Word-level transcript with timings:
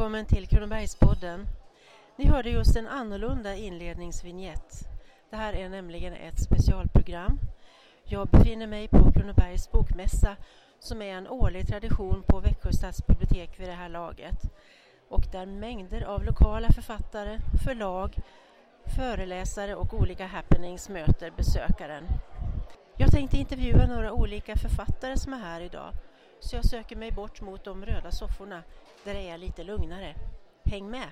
välkommen 0.00 0.26
till 0.26 0.46
Kronobergspodden. 0.46 1.46
Ni 2.16 2.26
hörde 2.26 2.50
just 2.50 2.76
en 2.76 2.86
annorlunda 2.86 3.54
inledningsvignett. 3.54 4.88
Det 5.30 5.36
här 5.36 5.52
är 5.52 5.68
nämligen 5.68 6.12
ett 6.12 6.42
specialprogram. 6.42 7.38
Jag 8.04 8.28
befinner 8.28 8.66
mig 8.66 8.88
på 8.88 9.12
Kronobergs 9.12 9.70
bokmässa 9.70 10.36
som 10.78 11.02
är 11.02 11.14
en 11.14 11.28
årlig 11.28 11.66
tradition 11.66 12.22
på 12.26 12.40
Växjö 12.40 12.72
stadsbibliotek 12.72 13.60
vid 13.60 13.68
det 13.68 13.74
här 13.74 13.88
laget 13.88 14.42
och 15.08 15.24
där 15.32 15.46
mängder 15.46 16.02
av 16.02 16.24
lokala 16.24 16.68
författare, 16.72 17.38
förlag, 17.64 18.16
föreläsare 18.96 19.74
och 19.74 19.94
olika 19.94 20.26
happenings 20.26 20.88
möter 20.88 21.32
besökaren. 21.36 22.04
Jag 22.96 23.10
tänkte 23.10 23.36
intervjua 23.36 23.86
några 23.86 24.12
olika 24.12 24.56
författare 24.56 25.16
som 25.16 25.32
är 25.32 25.38
här 25.38 25.60
idag 25.60 25.92
så 26.40 26.56
jag 26.56 26.64
söker 26.64 26.96
mig 26.96 27.12
bort 27.12 27.40
mot 27.40 27.64
de 27.64 27.84
röda 27.84 28.10
sofforna 28.10 28.62
där 29.04 29.14
det 29.14 29.28
är 29.28 29.38
lite 29.38 29.64
lugnare. 29.64 30.14
Häng 30.64 30.90
med! 30.90 31.10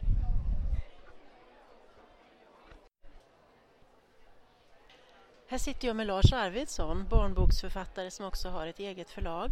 Här 5.50 5.58
sitter 5.58 5.88
jag 5.88 5.96
med 5.96 6.06
Lars 6.06 6.32
Arvidsson, 6.32 7.06
barnboksförfattare 7.10 8.10
som 8.10 8.26
också 8.26 8.48
har 8.48 8.66
ett 8.66 8.78
eget 8.78 9.10
förlag. 9.10 9.50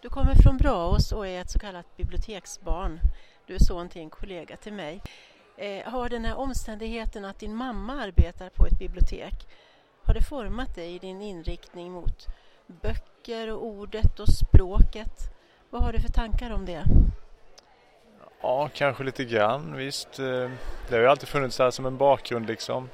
Du 0.00 0.08
kommer 0.08 0.34
från 0.34 0.56
Braås 0.56 1.12
och 1.12 1.26
är 1.26 1.40
ett 1.40 1.50
så 1.50 1.58
kallat 1.58 1.96
biblioteksbarn. 1.96 3.00
Du 3.46 3.54
är 3.54 3.58
son 3.58 3.88
till 3.88 4.02
en 4.02 4.10
kollega 4.10 4.56
till 4.56 4.72
mig. 4.72 5.02
Eh, 5.56 5.92
har 5.92 6.08
den 6.08 6.24
här 6.24 6.34
omständigheten 6.36 7.24
att 7.24 7.38
din 7.38 7.54
mamma 7.54 7.92
arbetar 7.92 8.48
på 8.50 8.66
ett 8.66 8.78
bibliotek, 8.78 9.48
har 10.02 10.14
det 10.14 10.22
format 10.22 10.74
dig 10.74 10.94
i 10.94 10.98
din 10.98 11.22
inriktning 11.22 11.92
mot 11.92 12.26
böcker 12.66 13.52
och 13.52 13.64
ordet 13.64 14.20
och 14.20 14.28
språket? 14.28 15.30
Vad 15.70 15.82
har 15.82 15.92
du 15.92 16.00
för 16.00 16.08
tankar 16.08 16.50
om 16.50 16.66
det? 16.66 16.84
Ja, 18.42 18.70
kanske 18.74 19.04
lite 19.04 19.24
grann 19.24 19.76
visst. 19.76 20.18
Eh, 20.18 20.50
det 20.88 20.94
har 20.94 20.98
ju 20.98 21.06
alltid 21.06 21.28
funnits 21.28 21.56
där 21.56 21.70
som 21.70 21.86
en 21.86 21.96
bakgrund 21.96 22.46
liksom. 22.46 22.88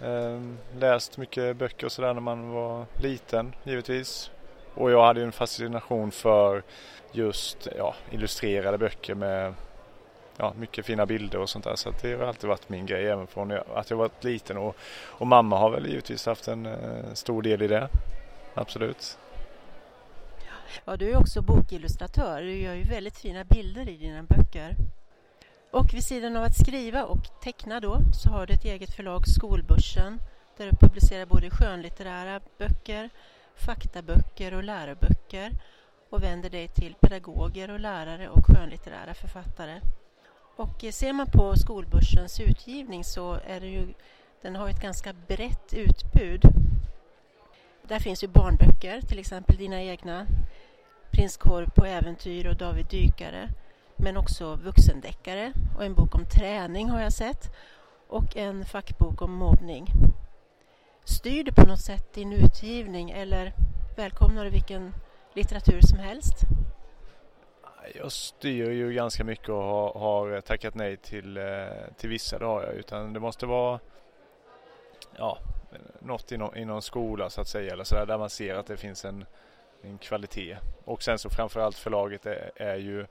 Ehm, 0.00 0.58
läst 0.78 1.16
mycket 1.16 1.56
böcker 1.56 1.86
och 1.86 1.92
sådär 1.92 2.14
när 2.14 2.20
man 2.20 2.50
var 2.50 2.86
liten 3.02 3.54
givetvis. 3.64 4.30
Och 4.74 4.90
jag 4.90 5.04
hade 5.04 5.20
ju 5.20 5.26
en 5.26 5.32
fascination 5.32 6.10
för 6.10 6.62
just 7.12 7.68
ja, 7.78 7.94
illustrerade 8.10 8.78
böcker 8.78 9.14
med 9.14 9.54
ja, 10.36 10.52
mycket 10.56 10.86
fina 10.86 11.06
bilder 11.06 11.38
och 11.38 11.50
sånt 11.50 11.64
där. 11.64 11.76
Så 11.76 11.92
det 12.02 12.14
har 12.14 12.26
alltid 12.26 12.48
varit 12.48 12.68
min 12.68 12.86
grej 12.86 13.06
även 13.06 13.26
från 13.26 13.52
att 13.74 13.90
jag 13.90 13.96
var 13.96 14.10
liten. 14.20 14.56
Och, 14.56 14.76
och 15.06 15.26
mamma 15.26 15.58
har 15.58 15.70
väl 15.70 15.86
givetvis 15.86 16.26
haft 16.26 16.48
en 16.48 16.66
eh, 16.66 17.12
stor 17.12 17.42
del 17.42 17.62
i 17.62 17.68
det. 17.68 17.88
Absolut. 18.54 19.18
Ja, 20.84 20.96
du 20.96 21.10
är 21.10 21.16
också 21.16 21.42
bokillustratör. 21.42 22.42
Du 22.42 22.56
gör 22.56 22.74
ju 22.74 22.84
väldigt 22.84 23.18
fina 23.18 23.44
bilder 23.44 23.88
i 23.88 23.96
dina 23.96 24.22
böcker. 24.22 24.76
Och 25.70 25.94
vid 25.94 26.04
sidan 26.04 26.36
av 26.36 26.44
att 26.44 26.58
skriva 26.58 27.04
och 27.04 27.40
teckna 27.42 27.80
då 27.80 27.98
så 28.22 28.30
har 28.30 28.46
du 28.46 28.54
ett 28.54 28.64
eget 28.64 28.94
förlag, 28.94 29.28
Skolbörsen, 29.28 30.20
där 30.56 30.70
du 30.70 30.76
publicerar 30.76 31.26
både 31.26 31.50
skönlitterära 31.50 32.40
böcker, 32.58 33.10
faktaböcker 33.54 34.54
och 34.54 34.64
läroböcker 34.64 35.52
och 36.10 36.22
vänder 36.22 36.50
dig 36.50 36.68
till 36.68 36.94
pedagoger 37.00 37.70
och 37.70 37.80
lärare 37.80 38.28
och 38.28 38.46
skönlitterära 38.46 39.14
författare. 39.14 39.80
Och 40.56 40.84
eh, 40.84 40.92
ser 40.92 41.12
man 41.12 41.26
på 41.26 41.56
Skolbörsens 41.56 42.40
utgivning 42.40 43.04
så 43.04 43.34
är 43.46 43.60
det 43.60 43.66
ju, 43.66 43.94
den 44.42 44.56
har 44.56 44.68
ett 44.68 44.82
ganska 44.82 45.12
brett 45.12 45.74
utbud. 45.74 46.42
Där 47.90 47.98
finns 47.98 48.24
ju 48.24 48.28
barnböcker, 48.28 49.00
till 49.00 49.18
exempel 49.18 49.56
dina 49.56 49.82
egna 49.82 50.26
Prinskorv 51.10 51.70
på 51.70 51.84
äventyr 51.84 52.46
och 52.46 52.56
David 52.56 52.86
Dykare 52.86 53.48
men 53.96 54.16
också 54.16 54.54
vuxendeckare 54.54 55.52
och 55.76 55.84
en 55.84 55.94
bok 55.94 56.14
om 56.14 56.24
träning 56.26 56.88
har 56.88 57.00
jag 57.00 57.12
sett 57.12 57.56
och 58.08 58.36
en 58.36 58.64
fackbok 58.64 59.22
om 59.22 59.32
mobbning. 59.32 59.86
Styr 61.04 61.44
du 61.44 61.52
på 61.52 61.66
något 61.66 61.80
sätt 61.80 62.14
din 62.14 62.32
utgivning 62.32 63.10
eller 63.10 63.52
välkomnar 63.96 64.44
du 64.44 64.50
vilken 64.50 64.94
litteratur 65.34 65.80
som 65.80 65.98
helst? 65.98 66.34
Jag 67.94 68.12
styr 68.12 68.70
ju 68.70 68.92
ganska 68.92 69.24
mycket 69.24 69.48
och 69.48 69.62
har, 69.62 69.94
har 69.94 70.40
tackat 70.40 70.74
nej 70.74 70.96
till, 70.96 71.36
eh, 71.36 71.44
till 71.96 72.08
vissa 72.08 72.38
det 72.38 72.44
har 72.44 72.62
jag 72.62 72.74
utan 72.74 73.12
det 73.12 73.20
måste 73.20 73.46
vara 73.46 73.80
ja, 75.18 75.38
något 75.98 76.32
inom, 76.32 76.50
någon 76.56 76.82
skola 76.82 77.30
så 77.30 77.40
att 77.40 77.48
säga 77.48 77.72
eller 77.72 77.84
så 77.84 77.94
där, 77.94 78.06
där 78.06 78.18
man 78.18 78.30
ser 78.30 78.54
att 78.54 78.66
det 78.66 78.76
finns 78.76 79.04
en, 79.04 79.24
en 79.82 79.98
kvalitet. 79.98 80.56
Och 80.84 81.02
sen 81.02 81.18
så 81.18 81.30
framförallt 81.30 81.76
förlaget 81.76 82.26
är, 82.26 82.50
är 82.56 82.76
ju 82.76 83.06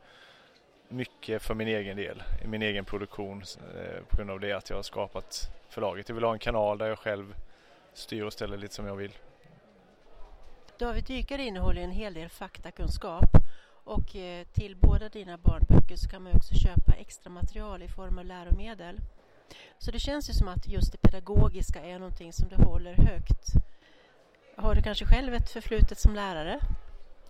mycket 0.87 1.41
för 1.41 1.55
min 1.55 1.67
egen 1.67 1.97
del, 1.97 2.23
i 2.43 2.47
min 2.47 2.61
egen 2.61 2.85
produktion 2.85 3.43
eh, 3.75 4.03
på 4.09 4.17
grund 4.17 4.31
av 4.31 4.39
det 4.39 4.53
att 4.53 4.69
jag 4.69 4.77
har 4.77 4.83
skapat 4.83 5.49
förlaget. 5.69 6.09
Jag 6.09 6.15
vill 6.15 6.23
ha 6.23 6.33
en 6.33 6.39
kanal 6.39 6.77
där 6.77 6.87
jag 6.87 6.99
själv 6.99 7.35
styr 7.93 8.23
och 8.23 8.33
ställer 8.33 8.57
lite 8.57 8.75
som 8.75 8.85
jag 8.85 8.95
vill. 8.95 9.11
David 10.79 11.03
Dykare 11.03 11.43
innehåller 11.43 11.81
en 11.81 11.91
hel 11.91 12.13
del 12.13 12.29
faktakunskap 12.29 13.29
och 13.83 14.15
eh, 14.15 14.47
till 14.53 14.75
båda 14.75 15.09
dina 15.09 15.37
barnböcker 15.37 15.95
så 15.95 16.09
kan 16.09 16.23
man 16.23 16.35
också 16.35 16.55
köpa 16.55 16.93
extra 16.93 17.29
material 17.29 17.83
i 17.83 17.87
form 17.87 18.17
av 18.17 18.25
läromedel. 18.25 18.99
Så 19.77 19.91
det 19.91 19.99
känns 19.99 20.29
ju 20.29 20.33
som 20.33 20.47
att 20.47 20.67
just 20.67 20.91
det 20.91 20.97
pedagogiska 20.97 21.81
är 21.81 21.99
någonting 21.99 22.33
som 22.33 22.49
du 22.49 22.55
håller 22.55 22.93
högt. 22.93 23.53
Har 24.57 24.75
du 24.75 24.81
kanske 24.81 25.05
själv 25.05 25.33
ett 25.33 25.49
förflutet 25.49 25.99
som 25.99 26.15
lärare? 26.15 26.59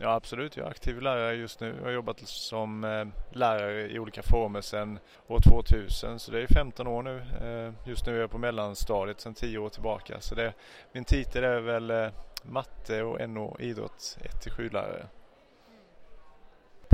Ja 0.01 0.13
absolut, 0.13 0.57
jag 0.57 0.65
är 0.65 0.71
aktiv 0.71 1.01
lärare 1.01 1.35
just 1.35 1.59
nu. 1.59 1.75
Jag 1.77 1.83
har 1.83 1.91
jobbat 1.91 2.19
som 2.27 2.83
eh, 2.83 3.07
lärare 3.31 3.91
i 3.91 3.99
olika 3.99 4.23
former 4.23 4.61
sedan 4.61 4.99
år 5.27 5.39
2000 5.39 6.19
så 6.19 6.31
det 6.31 6.41
är 6.41 6.47
15 6.47 6.87
år 6.87 7.03
nu. 7.03 7.17
Eh, 7.41 7.89
just 7.89 8.05
nu 8.05 8.15
är 8.15 8.21
jag 8.21 8.31
på 8.31 8.37
mellanstadiet 8.37 9.21
sedan 9.21 9.33
10 9.33 9.57
år 9.57 9.69
tillbaka. 9.69 10.21
Så 10.21 10.35
det, 10.35 10.53
min 10.91 11.05
titel 11.05 11.43
är 11.43 11.59
väl 11.59 11.91
eh, 11.91 12.09
matte 12.43 13.03
och 13.03 13.29
NO 13.29 13.57
idrott 13.59 14.17
1-7 14.45 14.73
lärare. 14.73 15.07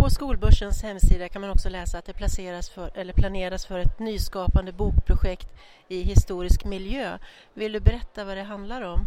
På 0.05 0.09
Skolbörsens 0.09 0.83
hemsida 0.83 1.29
kan 1.29 1.41
man 1.41 1.51
också 1.51 1.69
läsa 1.69 1.97
att 1.97 2.05
det 2.05 2.13
placeras 2.13 2.69
för, 2.69 2.91
eller 2.95 3.13
planeras 3.13 3.65
för 3.65 3.79
ett 3.79 3.99
nyskapande 3.99 4.71
bokprojekt 4.71 5.47
i 5.87 6.01
historisk 6.01 6.65
miljö. 6.65 7.17
Vill 7.53 7.71
du 7.71 7.79
berätta 7.79 8.25
vad 8.25 8.37
det 8.37 8.43
handlar 8.43 8.81
om? 8.81 8.99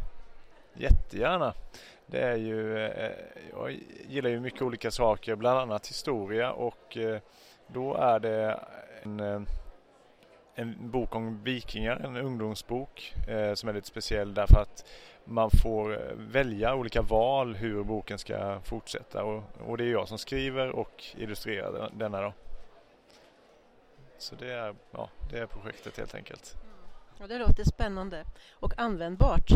Jättegärna. 0.75 1.55
Det 2.07 2.21
är 2.21 2.37
ju, 2.37 2.87
eh, 2.87 3.11
jag 3.51 3.79
gillar 4.09 4.31
ju 4.31 4.41
mycket 4.41 4.63
olika 4.63 4.91
saker, 4.91 5.37
bland 5.37 5.59
annat 5.59 5.87
historia 5.89 6.53
och 6.53 6.97
eh, 6.97 7.21
då 7.67 7.95
är 7.95 8.21
det 8.21 8.61
en, 9.03 9.21
eh, 9.21 9.41
en 10.59 10.91
bok 10.91 11.15
om 11.15 11.45
vikingar, 11.45 11.97
en 11.97 12.17
ungdomsbok 12.17 13.15
eh, 13.29 13.55
som 13.55 13.69
är 13.69 13.73
lite 13.73 13.87
speciell 13.87 14.35
därför 14.35 14.61
att 14.61 14.85
man 15.25 15.51
får 15.51 15.93
eh, 15.93 16.15
välja 16.17 16.75
olika 16.75 17.03
val 17.03 17.57
hur 17.57 17.85
boken 17.85 18.19
ska 18.19 18.61
fortsätta 18.61 19.25
och, 19.25 19.43
och 19.67 19.79
det 19.79 19.85
är 19.85 19.93
jag 19.93 20.09
som 20.09 20.19
skriver 20.19 20.69
och 20.71 21.05
illustrerar 21.17 21.91
denna 21.95 22.21
då. 22.21 22.33
Så 24.19 24.35
det 24.35 24.53
är, 24.53 24.75
ja, 24.91 25.11
det 25.31 25.39
är 25.39 25.47
projektet 25.47 25.99
helt 25.99 26.15
enkelt. 26.15 26.55
Mm. 26.55 26.77
Ja, 27.21 27.27
det 27.27 27.39
låter 27.39 27.65
spännande 27.65 28.25
och 28.51 28.79
användbart. 28.79 29.51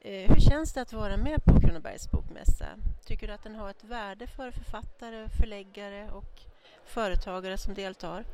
Eh, 0.00 0.30
hur 0.30 0.40
känns 0.40 0.72
det 0.72 0.80
att 0.80 0.92
vara 0.92 1.16
med 1.16 1.44
på 1.44 1.60
Kronobergs 1.60 2.10
bokmässa? 2.10 2.66
Tycker 3.04 3.26
du 3.26 3.32
att 3.32 3.42
den 3.42 3.54
har 3.54 3.70
ett 3.70 3.84
värde 3.84 4.26
för 4.26 4.50
författare, 4.50 5.28
förläggare 5.28 6.10
och 6.10 6.40
företagare 6.84 7.58
som 7.58 7.74
deltar? 7.74 8.24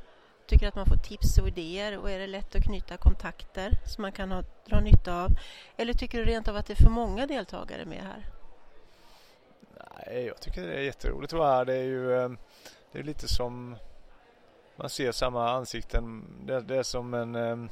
Tycker 0.48 0.66
du 0.66 0.68
att 0.68 0.74
man 0.74 0.86
får 0.86 0.96
tips 0.96 1.38
och 1.38 1.48
idéer 1.48 1.98
och 1.98 2.10
är 2.10 2.18
det 2.18 2.26
lätt 2.26 2.54
att 2.54 2.64
knyta 2.64 2.96
kontakter 2.96 3.70
som 3.86 4.02
man 4.02 4.12
kan 4.12 4.32
ha, 4.32 4.42
dra 4.68 4.80
nytta 4.80 5.24
av? 5.24 5.30
Eller 5.76 5.92
tycker 5.92 6.18
du 6.18 6.24
rent 6.24 6.48
av 6.48 6.56
att 6.56 6.66
det 6.66 6.72
är 6.72 6.84
för 6.84 6.90
många 6.90 7.26
deltagare 7.26 7.84
med 7.84 8.02
här? 8.02 8.26
Nej, 10.06 10.26
jag 10.26 10.40
tycker 10.40 10.66
det 10.66 10.74
är 10.74 10.80
jätteroligt 10.80 11.32
att 11.32 11.38
vara 11.38 11.56
här. 11.56 11.64
Det 11.64 11.74
är 11.74 11.82
ju 11.82 12.12
eh, 12.12 12.30
det 12.92 12.98
är 12.98 13.02
lite 13.02 13.28
som 13.28 13.76
man 14.76 14.88
ser 14.88 15.12
samma 15.12 15.50
ansikten. 15.50 16.24
Det, 16.46 16.60
det 16.60 16.76
är 16.76 16.82
som 16.82 17.14
en 17.14 17.34
eh, 17.34 17.70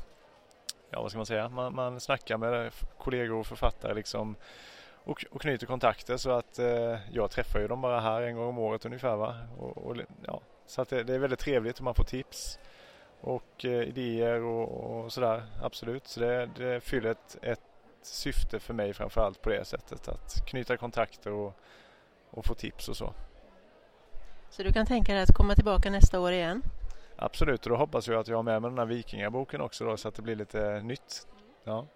ja 0.90 1.02
vad 1.02 1.11
ska 1.11 1.19
man 1.19 1.26
säga, 1.26 1.49
man, 1.49 1.75
man 1.75 2.00
snackar 2.00 2.37
med 2.37 2.72
kollegor 2.99 3.37
och 3.37 3.46
författare 3.46 3.94
liksom 3.94 4.37
och, 5.05 5.25
och 5.31 5.40
knyter 5.40 5.67
kontakter 5.67 6.17
så 6.17 6.31
att 6.31 6.58
eh, 6.58 6.96
jag 7.12 7.31
träffar 7.31 7.61
ju 7.61 7.69
dem 7.69 7.81
bara 7.81 8.00
här 8.00 8.22
en 8.22 8.37
gång 8.37 8.49
om 8.49 8.58
året 8.58 8.84
ungefär 8.84 9.17
va. 9.17 9.37
Och, 9.58 9.79
och 9.79 9.96
ja, 10.26 10.40
så 10.67 10.83
att 10.83 10.89
det, 10.89 11.03
det, 11.03 11.15
är 11.15 11.19
väldigt 11.19 11.39
trevligt 11.39 11.79
och 11.79 11.85
man 11.85 11.95
får 11.95 12.05
tips 12.05 12.59
och 13.21 13.65
eh, 13.65 13.71
idéer 13.71 14.41
och, 14.41 15.01
och, 15.05 15.13
sådär 15.13 15.43
absolut. 15.63 16.07
Så 16.07 16.21
det, 16.21 16.51
det 16.57 16.81
fyller 16.81 17.11
ett, 17.11 17.37
ett 17.43 17.61
syfte 18.03 18.61
för 18.61 18.75
mig 18.75 18.95
framförallt 18.95 19.43
på 19.43 19.51
det 19.51 19.65
sättet 19.65 20.09
att 20.09 20.47
knyta 20.47 20.77
kontakter 20.77 21.33
och, 21.33 21.57
och 22.31 22.45
få 22.45 22.55
tips 22.55 22.89
och 22.89 22.97
så. 22.97 23.15
Så 24.51 24.63
du 24.63 24.73
kan 24.73 24.87
tänka 24.87 25.13
dig 25.13 25.23
att 25.23 25.35
komma 25.35 25.55
tillbaka 25.55 25.91
nästa 25.91 26.21
år 26.21 26.33
igen? 26.33 26.63
Absolut, 27.17 27.67
och 27.67 27.71
då 27.71 27.77
hoppas 27.77 28.09
jag 28.09 28.21
att 28.21 28.29
jag 28.29 28.37
har 28.37 28.43
med 28.43 28.63
mig 28.63 28.71
den 28.71 28.79
här 28.79 28.87
vikingaboken 28.87 29.61
också 29.61 29.85
då, 29.85 29.97
så 29.97 30.09
att 30.09 30.15
det 30.15 30.23
blir 30.23 30.37
lite 30.37 30.81
nytt. 30.81 31.27
Ja. 31.65 31.87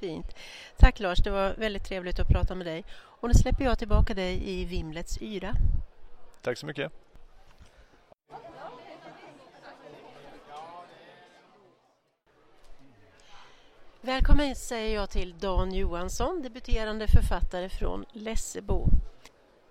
Fint. 0.00 0.34
Tack 0.76 1.00
Lars, 1.00 1.18
det 1.18 1.30
var 1.30 1.54
väldigt 1.58 1.84
trevligt 1.84 2.20
att 2.20 2.28
prata 2.28 2.54
med 2.54 2.66
dig. 2.66 2.84
Och 2.94 3.28
nu 3.28 3.34
släpper 3.34 3.64
jag 3.64 3.78
tillbaka 3.78 4.14
dig 4.14 4.50
i 4.50 4.64
Vimlets 4.64 5.22
yra. 5.22 5.52
Tack 6.42 6.58
så 6.58 6.66
mycket. 6.66 6.92
Välkommen 14.04 14.54
säger 14.54 14.94
jag 14.94 15.10
till 15.10 15.34
Dan 15.38 15.74
Johansson, 15.74 16.42
debuterande 16.42 17.08
författare 17.08 17.68
från 17.68 18.04
Lessebo. 18.12 18.86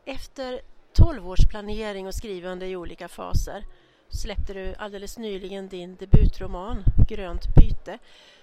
Efter 0.06 0.62
12 0.94 1.30
års 1.30 1.48
planering 1.50 2.08
och 2.08 2.16
skrivande 2.16 2.68
i 2.68 2.76
olika 2.76 3.08
faser 3.08 3.66
släppte 4.08 4.54
du 4.54 4.76
alldeles 4.76 5.18
nyligen 5.18 5.68
din 5.68 5.96
debutroman 5.96 6.84
Grönt 7.08 7.56
byte 7.56 8.00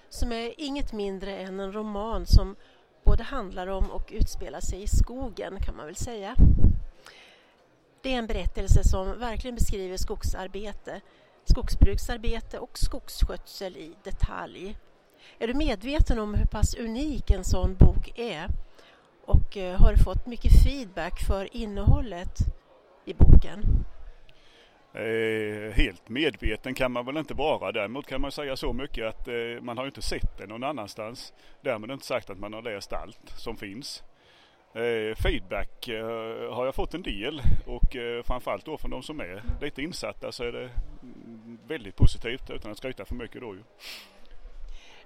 som 0.09 0.31
är 0.31 0.53
inget 0.57 0.93
mindre 0.93 1.37
än 1.37 1.59
en 1.59 1.73
roman 1.73 2.25
som 2.25 2.55
både 3.03 3.23
handlar 3.23 3.67
om 3.67 3.91
och 3.91 4.09
utspelar 4.11 4.61
sig 4.61 4.83
i 4.83 4.87
skogen 4.87 5.59
kan 5.61 5.75
man 5.75 5.85
väl 5.85 5.95
säga. 5.95 6.35
Det 8.01 8.13
är 8.13 8.17
en 8.17 8.27
berättelse 8.27 8.83
som 8.83 9.19
verkligen 9.19 9.55
beskriver 9.55 9.97
skogsarbete, 9.97 11.01
skogsbruksarbete 11.45 12.59
och 12.59 12.79
skogsskötsel 12.79 13.77
i 13.77 13.93
detalj. 14.03 14.77
Är 15.39 15.47
du 15.47 15.53
medveten 15.53 16.19
om 16.19 16.33
hur 16.33 16.45
pass 16.45 16.75
unik 16.75 17.31
en 17.31 17.43
sån 17.43 17.75
bok 17.75 18.11
är? 18.15 18.47
Och 19.25 19.57
eh, 19.57 19.81
har 19.81 19.91
du 19.91 20.03
fått 20.03 20.27
mycket 20.27 20.63
feedback 20.63 21.19
för 21.27 21.55
innehållet 21.55 22.37
i 23.05 23.13
boken? 23.13 23.85
Eh, 24.93 25.73
helt 25.73 26.09
medveten 26.09 26.73
kan 26.73 26.91
man 26.91 27.05
väl 27.05 27.17
inte 27.17 27.33
vara. 27.33 27.71
Däremot 27.71 28.07
kan 28.07 28.21
man 28.21 28.31
säga 28.31 28.55
så 28.55 28.73
mycket 28.73 29.07
att 29.07 29.27
eh, 29.27 29.61
man 29.61 29.77
har 29.77 29.85
inte 29.85 30.01
sett 30.01 30.37
det 30.37 30.47
någon 30.47 30.63
annanstans. 30.63 31.33
Därmed 31.61 31.91
inte 31.91 32.05
sagt 32.05 32.29
att 32.29 32.39
man 32.39 32.53
har 32.53 32.61
läst 32.61 32.93
allt 32.93 33.33
som 33.37 33.57
finns. 33.57 34.03
Eh, 34.73 35.15
feedback 35.15 35.87
eh, 35.87 36.53
har 36.53 36.65
jag 36.65 36.75
fått 36.75 36.93
en 36.93 37.01
del 37.01 37.41
och 37.65 37.95
eh, 37.95 38.23
framförallt 38.23 38.65
då 38.65 38.77
från 38.77 38.91
de 38.91 39.03
som 39.03 39.19
är 39.19 39.43
lite 39.61 39.81
insatta 39.81 40.31
så 40.31 40.43
är 40.43 40.51
det 40.51 40.69
mm, 41.03 41.59
väldigt 41.67 41.95
positivt 41.95 42.49
utan 42.49 42.71
att 42.71 42.77
skryta 42.77 43.05
för 43.05 43.15
mycket 43.15 43.41
då 43.41 43.55
ju. 43.55 43.63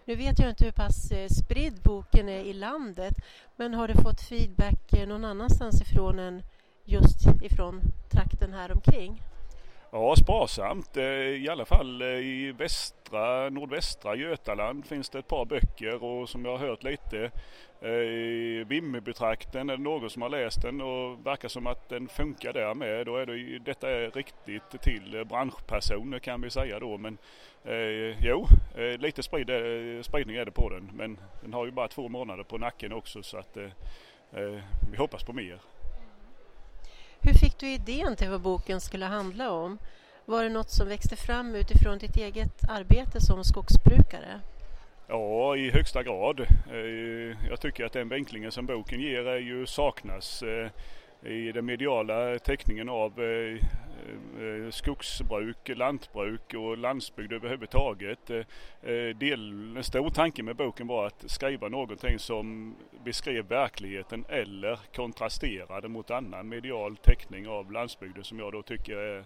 Nu 0.08 0.16
vet 0.16 0.40
jag 0.40 0.50
inte 0.50 0.66
hur 0.66 0.72
pass 0.72 1.12
eh, 1.12 1.30
spridd 1.30 1.82
boken 1.84 2.30
är 2.30 2.40
i 2.40 2.54
landet 2.54 3.14
men 3.56 3.74
har 3.74 3.88
du 3.88 3.94
fått 3.94 4.22
feedback 4.22 4.94
eh, 4.94 5.08
någon 5.08 5.26
annanstans 5.26 5.82
ifrån 5.82 6.20
än 6.20 6.44
just 6.84 7.20
ifrån 7.42 7.82
trakten 8.12 8.54
här 8.54 8.72
omkring? 8.72 9.22
Ja, 9.96 10.16
sparsamt. 10.16 10.98
Eh, 10.98 11.04
I 11.04 11.50
alla 11.50 11.66
fall 11.66 12.02
eh, 12.02 12.08
i 12.08 12.52
västra, 12.52 13.50
nordvästra 13.50 14.16
Götaland 14.16 14.86
finns 14.86 15.10
det 15.10 15.20
ett 15.20 15.28
par 15.28 15.46
böcker 15.46 16.04
och 16.04 16.30
som 16.30 16.46
jag 16.46 16.58
har 16.58 16.68
hört 16.68 16.84
lite 16.84 17.32
eh, 17.82 17.90
i 17.92 18.66
Vimmerbytrakten 18.68 19.70
är 19.70 19.78
det 19.78 19.84
någon 19.84 20.10
som 20.10 20.22
har 20.22 20.30
läst 20.30 20.62
den 20.62 20.82
och 20.82 21.26
verkar 21.26 21.48
som 21.48 21.68
att 21.68 21.90
den 21.90 22.08
funkar 22.08 22.54
där 22.54 22.74
med. 22.74 23.06
Då 23.06 23.18
är 23.18 23.26
det, 23.26 23.60
detta 23.60 23.90
är 23.90 24.12
riktigt 24.12 24.82
till 24.82 25.26
branschpersoner 25.30 26.20
kan 26.20 26.42
vi 26.42 26.50
säga 26.50 26.80
då 26.80 26.98
men 26.98 27.18
Eh, 27.68 28.26
jo, 28.26 28.48
lite 28.98 29.24
sprid, 29.24 29.52
spridning 30.06 30.36
är 30.36 30.46
det 30.46 30.52
på 30.52 30.70
den. 30.70 30.92
Men 30.94 31.18
den 31.42 31.54
har 31.54 31.66
ju 31.66 31.72
bara 31.72 31.88
två 31.88 32.10
månader 32.10 32.44
på 32.44 32.58
nacken 32.58 32.94
också 32.94 33.24
så 33.24 33.38
att 33.38 33.58
eh, 33.58 33.70
vi 34.92 34.98
hoppas 34.98 35.24
på 35.24 35.34
mer. 35.34 35.60
Hur 37.26 37.34
fick 37.34 37.60
du 37.60 37.68
idén 37.68 38.16
till 38.16 38.30
vad 38.30 38.42
boken 38.42 38.82
skulle 38.82 39.06
handla 39.06 39.52
om? 39.52 39.78
Var 40.26 40.44
det 40.44 40.50
något 40.50 40.70
som 40.70 40.88
växte 40.88 41.16
fram 41.16 41.56
utifrån 41.56 41.98
ditt 41.98 42.18
eget 42.18 42.70
arbete 42.70 43.22
som 43.22 43.44
skogsbrukare? 43.44 44.40
Ja, 45.08 45.56
i 45.56 45.72
högsta 45.72 46.04
grad. 46.04 46.40
Eh, 46.72 47.48
jag 47.50 47.62
tycker 47.62 47.86
att 47.86 47.94
den 47.94 48.10
vinklingen 48.10 48.52
som 48.52 48.66
boken 48.66 49.02
ger 49.02 49.26
är 49.28 49.38
ju 49.38 49.66
saknas 49.66 50.44
eh, 50.44 50.70
i 51.32 51.52
den 51.52 51.66
mediala 51.66 52.40
täckningen 52.40 52.90
av 52.90 53.24
eh, 53.24 53.60
Eh, 54.40 54.72
skogsbruk, 54.72 55.70
lantbruk 55.70 56.54
och 56.54 56.78
landsbygd 56.78 57.34
överhuvudtaget. 57.34 58.30
Eh, 58.30 58.38
eh, 58.82 59.18
del, 59.18 59.78
en 59.78 59.84
stor 59.84 60.10
tanke 60.10 60.44
med 60.44 60.56
boken 60.56 60.88
var 60.88 61.06
att 61.06 61.24
skriva 61.28 61.70
någonting 61.70 62.20
som 62.20 62.76
beskrev 63.06 63.48
verkligheten 63.48 64.26
eller 64.30 64.80
kontrasterade 64.96 65.88
mot 65.88 66.12
annan 66.12 66.50
medial 66.50 66.98
täckning 66.98 67.48
av 67.48 67.72
landsbygden 67.72 68.24
som 68.24 68.40
jag 68.40 68.52
då 68.52 68.62
tycker 68.62 68.98
är, 68.98 69.26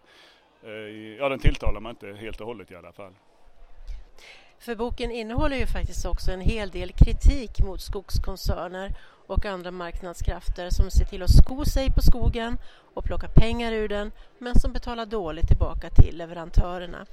ja 1.19 1.29
den 1.29 1.39
tilltalar 1.39 1.79
mig 1.79 1.89
inte 1.89 2.13
helt 2.13 2.41
och 2.41 2.47
hållet 2.47 2.71
i 2.71 2.75
alla 2.75 2.91
fall. 2.91 3.13
För 4.59 4.75
boken 4.75 5.11
innehåller 5.11 5.57
ju 5.57 5.65
faktiskt 5.65 6.05
också 6.05 6.31
en 6.31 6.41
hel 6.41 6.69
del 6.69 6.91
kritik 6.91 7.59
mot 7.65 7.81
skogskoncerner 7.81 8.93
och 9.29 9.45
andra 9.45 9.71
marknadskrafter 9.71 10.69
som 10.69 10.91
ser 10.91 11.05
till 11.05 11.23
att 11.23 11.37
sko 11.37 11.65
sig 11.65 11.91
på 11.91 12.01
skogen 12.01 12.57
och 12.93 13.03
plocka 13.03 13.27
pengar 13.27 13.71
ur 13.71 13.87
den 13.87 14.11
men 14.37 14.59
som 14.59 14.73
betalar 14.73 15.05
dåligt 15.05 15.47
tillbaka 15.47 15.89
till 15.89 16.17
leverantörerna. 16.17 17.05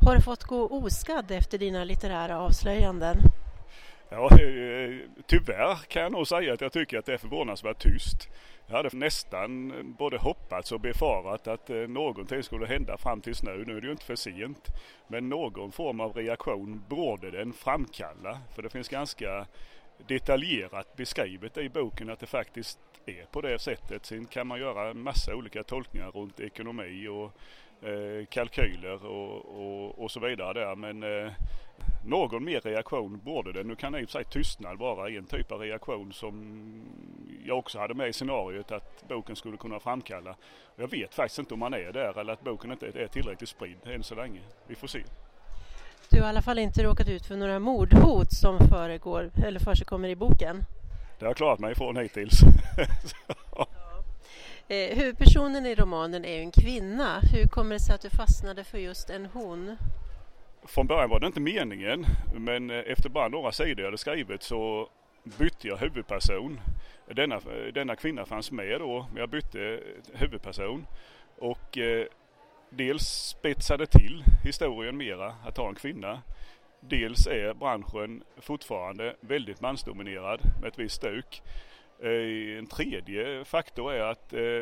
Har 0.00 0.14
du 0.14 0.22
fått 0.22 0.44
gå 0.44 0.68
oskadd 0.68 1.30
efter 1.30 1.58
dina 1.58 1.84
litterära 1.84 2.40
avslöjanden? 2.40 3.16
Ja, 4.08 4.30
eh, 4.30 4.96
tyvärr 5.26 5.76
kan 5.88 6.02
jag 6.02 6.12
nog 6.12 6.26
säga 6.26 6.52
att 6.52 6.60
jag 6.60 6.72
tycker 6.72 6.98
att 6.98 7.06
det 7.06 7.12
är 7.12 7.18
förvånansvärt 7.18 7.78
tyst. 7.78 8.28
Jag 8.66 8.76
hade 8.76 8.90
nästan 8.92 9.72
både 9.98 10.18
hoppats 10.18 10.72
och 10.72 10.80
befarat 10.80 11.48
att 11.48 11.70
eh, 11.70 11.76
någonting 11.76 12.42
skulle 12.42 12.66
hända 12.66 12.96
fram 12.96 13.20
tills 13.20 13.42
nu. 13.42 13.64
Nu 13.66 13.76
är 13.76 13.80
det 13.80 13.86
ju 13.86 13.92
inte 13.92 14.04
för 14.04 14.16
sent. 14.16 14.68
Men 15.08 15.28
någon 15.28 15.72
form 15.72 16.00
av 16.00 16.12
reaktion 16.12 16.84
borde 16.88 17.30
den 17.30 17.52
framkalla. 17.52 18.38
För 18.54 18.62
det 18.62 18.70
finns 18.70 18.88
ganska 18.88 19.46
detaljerat 20.06 20.96
beskrivet 20.96 21.58
i 21.58 21.68
boken 21.68 22.10
att 22.10 22.20
det 22.20 22.26
faktiskt 22.26 22.78
är 23.06 23.26
på 23.30 23.40
det 23.40 23.58
sättet. 23.58 24.06
Sen 24.06 24.26
kan 24.26 24.46
man 24.46 24.60
göra 24.60 24.90
en 24.90 25.02
massa 25.02 25.34
olika 25.34 25.62
tolkningar 25.62 26.10
runt 26.10 26.40
ekonomi 26.40 27.08
och 27.08 27.32
eh, 27.88 28.26
kalkyler 28.26 29.06
och, 29.06 29.44
och, 29.44 29.98
och, 29.98 30.10
så 30.10 30.20
vidare 30.20 30.52
där. 30.52 30.76
Men 30.76 31.02
eh, 31.02 31.32
någon 32.06 32.44
mer 32.44 32.60
reaktion 32.60 33.20
borde 33.24 33.52
det. 33.52 33.64
Nu 33.64 33.74
kan 33.74 33.94
i 33.94 34.04
och 34.04 34.08
för 34.08 34.12
sig 34.12 34.24
tystnad 34.24 34.78
vara 34.78 35.10
en 35.10 35.26
typ 35.26 35.52
av 35.52 35.60
reaktion 35.60 36.12
som 36.12 36.36
jag 37.44 37.58
också 37.58 37.78
hade 37.78 37.94
med 37.94 38.08
i 38.08 38.12
scenariot 38.12 38.72
att 38.72 39.08
boken 39.08 39.36
skulle 39.36 39.56
kunna 39.56 39.80
framkalla. 39.80 40.36
Jag 40.76 40.90
vet 40.90 41.14
faktiskt 41.14 41.38
inte 41.38 41.54
om 41.54 41.60
man 41.60 41.74
är 41.74 41.92
där 41.92 42.18
eller 42.18 42.32
att 42.32 42.44
boken 42.44 42.72
inte 42.72 42.86
är 42.86 43.06
tillräckligt 43.06 43.48
spridd 43.48 43.86
än 43.86 44.02
så 44.02 44.14
länge. 44.14 44.40
Vi 44.66 44.74
får 44.74 44.88
se. 44.88 45.02
Du 46.10 46.20
har 46.20 46.26
i 46.26 46.28
alla 46.28 46.42
fall 46.42 46.58
inte 46.58 46.82
råkat 46.82 47.08
ut 47.08 47.26
för 47.26 47.36
några 47.36 47.58
mordhot 47.58 48.32
som 48.32 48.68
föregår, 48.68 49.30
eller 49.44 49.60
försigkommer 49.60 50.08
i 50.08 50.16
boken? 50.16 50.64
Det 51.18 51.24
har 51.24 51.30
jag 51.30 51.36
klarat 51.36 51.58
mig 51.58 51.72
ifrån 51.72 51.96
hittills. 51.96 52.40
ja. 53.56 53.66
eh, 54.68 54.96
huvudpersonen 54.96 55.66
i 55.66 55.74
romanen 55.74 56.24
är 56.24 56.34
ju 56.34 56.40
en 56.40 56.50
kvinna. 56.50 57.20
Hur 57.32 57.46
kommer 57.46 57.74
det 57.74 57.80
sig 57.80 57.94
att 57.94 58.00
du 58.00 58.10
fastnade 58.10 58.64
för 58.64 58.78
just 58.78 59.10
en 59.10 59.26
hon? 59.26 59.76
Från 60.64 60.86
början 60.86 61.10
var 61.10 61.20
det 61.20 61.26
inte 61.26 61.40
meningen 61.40 62.06
men 62.34 62.70
eh, 62.70 62.82
efter 62.86 63.08
bara 63.08 63.28
några 63.28 63.52
sidor 63.52 63.80
jag 63.80 63.86
hade 63.86 63.98
skrivit 63.98 64.42
så 64.42 64.88
bytte 65.38 65.68
jag 65.68 65.76
huvudperson. 65.76 66.60
Denna, 67.14 67.40
denna 67.74 67.96
kvinna 67.96 68.24
fanns 68.24 68.50
med 68.50 68.80
då 68.80 69.06
men 69.12 69.20
jag 69.20 69.28
bytte 69.28 69.80
huvudperson. 70.12 70.86
Och 71.38 71.78
eh, 71.78 72.06
dels 72.76 73.08
spetsade 73.08 73.86
till 73.86 74.24
historien 74.44 74.96
mera 74.96 75.34
att 75.44 75.56
ha 75.56 75.68
en 75.68 75.74
kvinna. 75.74 76.22
Dels 76.80 77.26
är 77.26 77.54
branschen 77.54 78.22
fortfarande 78.36 79.16
väldigt 79.20 79.60
mansdominerad 79.60 80.40
med 80.60 80.68
ett 80.68 80.78
visst 80.78 80.96
stuk. 80.96 81.42
Eh, 82.02 82.58
en 82.58 82.66
tredje 82.66 83.44
faktor 83.44 83.92
är 83.92 84.00
att 84.00 84.32
eh, 84.32 84.60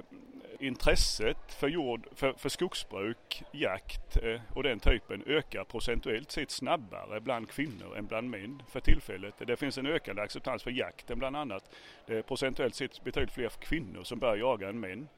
intresset 0.61 1.54
för, 1.59 1.68
jord, 1.68 2.06
för, 2.14 2.33
för 2.33 2.49
skogsbruk, 2.49 3.42
jakt 3.52 4.16
eh, 4.16 4.40
och 4.54 4.62
den 4.62 4.78
typen 4.78 5.23
ökar 5.26 5.64
procentuellt 5.64 6.30
sett 6.30 6.50
snabbare 6.50 7.21
bland 7.21 7.49
kvinnor 7.49 7.97
än 7.97 8.06
bland 8.06 8.30
män 8.30 8.62
för 8.68 8.80
tillfället. 8.80 9.35
Det 9.47 9.56
finns 9.56 9.78
en 9.78 9.87
ökande 9.87 10.23
acceptans 10.23 10.62
för 10.62 10.71
jakten 10.71 11.18
bland 11.18 11.37
annat. 11.37 11.75
Det 12.06 12.18
är 12.18 12.23
procentuellt 12.23 12.75
sett 12.75 13.04
betydligt 13.04 13.35
fler 13.35 13.49
kvinnor 13.49 14.04
som 14.04 14.18
börjar 14.18 14.37
jaga 14.37 14.68
än 14.68 14.80
män. 14.80 15.09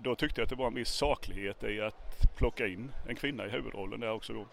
Då 0.00 0.14
tyckte 0.14 0.40
jag 0.40 0.44
att 0.44 0.50
det 0.50 0.56
var 0.56 0.66
en 0.66 0.74
viss 0.74 0.88
saklighet 0.88 1.64
i 1.64 1.80
att 1.80 2.36
plocka 2.36 2.66
in 2.66 2.92
en 3.08 3.16
kvinna 3.16 3.46
i 3.46 3.50
huvudrollen 3.50 4.00
där 4.00 4.12
också 4.12 4.32
då. 4.32 4.46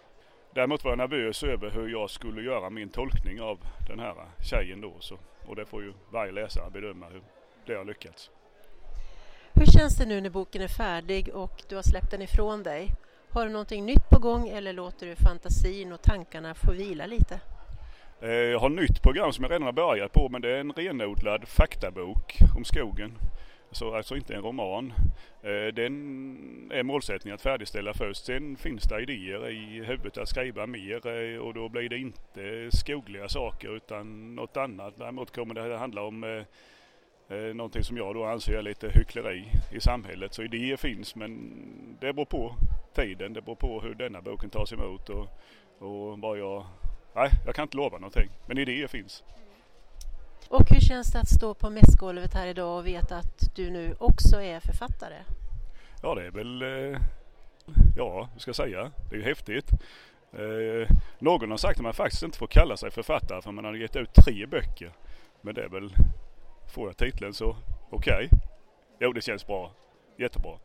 Däremot 0.54 0.84
var 0.84 0.92
jag 0.92 0.98
nervös 0.98 1.44
över 1.44 1.72
hur 1.72 1.90
jag 1.90 2.10
skulle 2.10 2.42
göra 2.42 2.70
min 2.70 2.90
tolkning 2.90 3.42
av 3.42 3.60
den 3.88 4.00
här 4.00 4.16
tjejen 4.50 4.82
då. 4.82 4.94
Så, 5.00 5.18
och 5.46 5.56
det 5.56 5.66
får 5.66 5.84
ju 5.84 5.94
varje 6.12 6.32
läsare 6.32 6.72
bedöma 6.72 7.06
hur 7.10 7.22
det 7.66 7.74
har 7.74 7.86
lyckats. 7.86 8.30
Hur 9.54 9.66
känns 9.66 9.98
det 9.98 10.06
nu 10.06 10.22
när 10.22 10.30
boken 10.30 10.62
är 10.62 10.68
färdig 10.68 11.30
och 11.34 11.64
du 11.70 11.76
har 11.76 11.84
släppt 11.84 12.12
den 12.12 12.22
ifrån 12.22 12.64
dig? 12.64 12.90
Har 13.30 13.46
du 13.46 13.52
någonting 13.52 13.86
nytt 13.86 14.10
på 14.10 14.20
gång 14.20 14.48
eller 14.48 14.74
låter 14.74 15.08
du 15.08 15.16
fantasin 15.16 15.92
och 15.92 16.02
tankarna 16.02 16.54
få 16.54 16.72
vila 16.72 17.06
lite? 17.06 17.40
Eh, 18.22 18.30
jag 18.30 18.60
har 18.60 18.70
ett 18.70 18.76
nytt 18.76 19.04
program 19.04 19.34
som 19.34 19.44
jag 19.44 19.52
redan 19.52 19.64
har 19.64 19.72
börjat 19.72 20.14
på 20.14 20.30
men 20.30 20.42
det 20.42 20.50
är 20.50 20.60
en 20.60 20.72
renodlad 20.72 21.48
faktabok 21.48 22.38
om 22.56 22.66
skogen. 22.66 23.12
Så 23.76 23.96
alltså 23.96 24.16
inte 24.16 24.36
en 24.36 24.42
roman. 24.42 24.94
Eh, 25.42 25.74
den 25.74 26.72
är 26.72 26.84
målsättningen 26.84 27.36
att 27.36 27.42
färdigställa 27.42 27.94
först. 27.94 28.26
Sen 28.26 28.58
finns 28.58 28.84
det 28.84 29.02
idéer 29.02 29.50
i 29.50 29.84
huvudet 29.84 30.18
att 30.18 30.30
skriva 30.30 30.68
mer 30.68 31.08
eh, 31.08 31.40
och 31.40 31.54
då 31.54 31.70
blir 31.70 31.90
det 31.90 31.98
inte 31.98 32.70
skogliga 32.72 33.30
saker 33.30 33.76
utan 33.76 34.36
något 34.36 34.58
annat. 34.58 34.98
Däremot 34.98 35.36
kommer 35.36 35.54
det 35.54 35.74
att 35.74 35.80
handla 35.80 36.02
om 36.02 36.24
eh, 36.24 37.38
någonting 37.38 37.84
som 37.84 37.98
jag 37.98 38.16
då 38.16 38.26
anser 38.26 38.54
är 38.54 38.62
lite 38.62 38.90
hyckleri 38.90 39.46
i 39.72 39.80
samhället. 39.80 40.34
Så 40.34 40.44
idéer 40.44 40.78
finns 40.78 41.16
men 41.16 41.54
det 42.00 42.14
beror 42.14 42.26
på 42.26 42.56
tiden. 42.94 43.34
Det 43.34 43.42
beror 43.42 43.56
på 43.56 43.82
hur 43.82 43.96
denna 43.96 44.22
boken 44.22 44.50
tas 44.50 44.74
emot 44.74 45.10
och, 45.10 45.28
och 45.78 46.20
vad 46.20 46.40
jag 46.40 46.66
nej, 47.16 47.30
jag 47.46 47.56
kan 47.56 47.64
inte 47.64 47.78
lova 47.78 47.98
någonting. 47.98 48.30
Men 48.48 48.58
idéer 48.58 48.88
finns. 48.88 49.24
Och 50.50 50.70
hur 50.70 50.80
känns 50.80 51.12
det 51.12 51.20
att 51.20 51.30
stå 51.30 51.54
på 51.54 51.70
mässgolvet 51.70 52.34
här 52.34 52.48
idag 52.48 52.78
och 52.78 52.88
veta 52.88 53.18
att 53.18 53.56
du 53.56 53.70
nu 53.70 53.96
också 54.00 54.42
är 54.42 54.60
författare? 54.60 55.24
Ja, 56.02 56.16
det 56.16 56.26
är 56.26 56.32
väl, 56.32 56.62
eh, 56.62 57.00
ja, 57.96 58.30
hur 58.34 58.40
ska 58.40 58.50
jag 58.50 58.56
säga, 58.56 58.92
det 59.10 59.16
är 59.16 59.20
ju 59.20 59.26
häftigt. 59.26 59.72
Eh, 60.34 60.98
någon 61.20 61.52
har 61.52 61.58
sagt 61.58 61.80
att 61.80 61.84
man 61.84 61.94
faktiskt 61.94 62.24
inte 62.24 62.38
får 62.38 62.48
kalla 62.48 62.78
sig 62.78 62.92
författare 62.92 63.42
för 63.42 63.52
man 63.52 63.66
har 63.66 63.74
gett 63.74 63.96
ut 63.96 64.14
tre 64.14 64.46
böcker. 64.46 64.92
Men 65.42 65.56
det 65.56 65.64
är 65.64 65.70
väl, 65.70 65.94
får 66.74 66.90
jag 66.90 66.98
titeln 66.98 67.34
så 67.34 67.56
okej. 67.90 68.26
Okay. 68.26 68.40
Jo, 69.00 69.14
det 69.14 69.22
känns 69.22 69.48
bra. 69.48 69.72
Jättebra. 70.18 70.58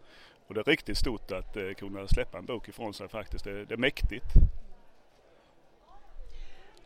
Och 0.46 0.54
det 0.54 0.60
är 0.60 0.64
riktigt 0.64 0.98
stort 0.98 1.32
att 1.32 1.56
eh, 1.56 1.72
kunna 1.78 2.08
släppa 2.08 2.38
en 2.38 2.46
bok 2.46 2.68
ifrån 2.68 2.94
sig 2.94 3.08
faktiskt. 3.08 3.44
Det, 3.44 3.64
det 3.64 3.74
är 3.74 3.78
mäktigt. 3.78 4.26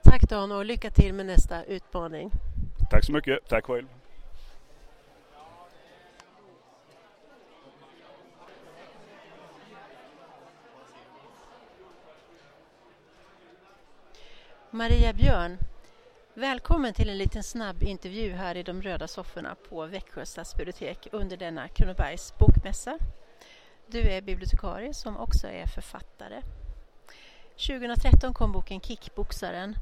Tack 0.04 0.22
Dan 0.28 0.52
och 0.52 0.64
lycka 0.64 0.90
till 0.90 1.14
med 1.14 1.26
nästa 1.26 1.64
utmaning. 1.64 2.30
Tack 2.90 3.04
så 3.04 3.12
mycket. 3.12 3.48
Tack 3.48 3.66
själv. 3.66 3.86
Maria 14.70 15.12
Björn, 15.12 15.58
välkommen 16.34 16.94
till 16.94 17.08
en 17.08 17.18
liten 17.18 17.42
snabb 17.42 17.82
intervju 17.82 18.32
här 18.32 18.54
i 18.54 18.62
de 18.62 18.82
röda 18.82 19.08
sofforna 19.08 19.56
på 19.68 19.86
Växjö 19.86 20.26
stadsbibliotek 20.26 21.08
under 21.12 21.36
denna 21.36 21.68
Kronobergs 21.68 22.38
bokmässa. 22.38 22.98
Du 23.86 24.00
är 24.00 24.22
bibliotekarie 24.22 24.94
som 24.94 25.16
också 25.16 25.48
är 25.48 25.66
författare. 25.66 26.42
2013 27.56 28.34
kom 28.34 28.52
boken 28.52 28.80
Kickboxaren 28.80 29.76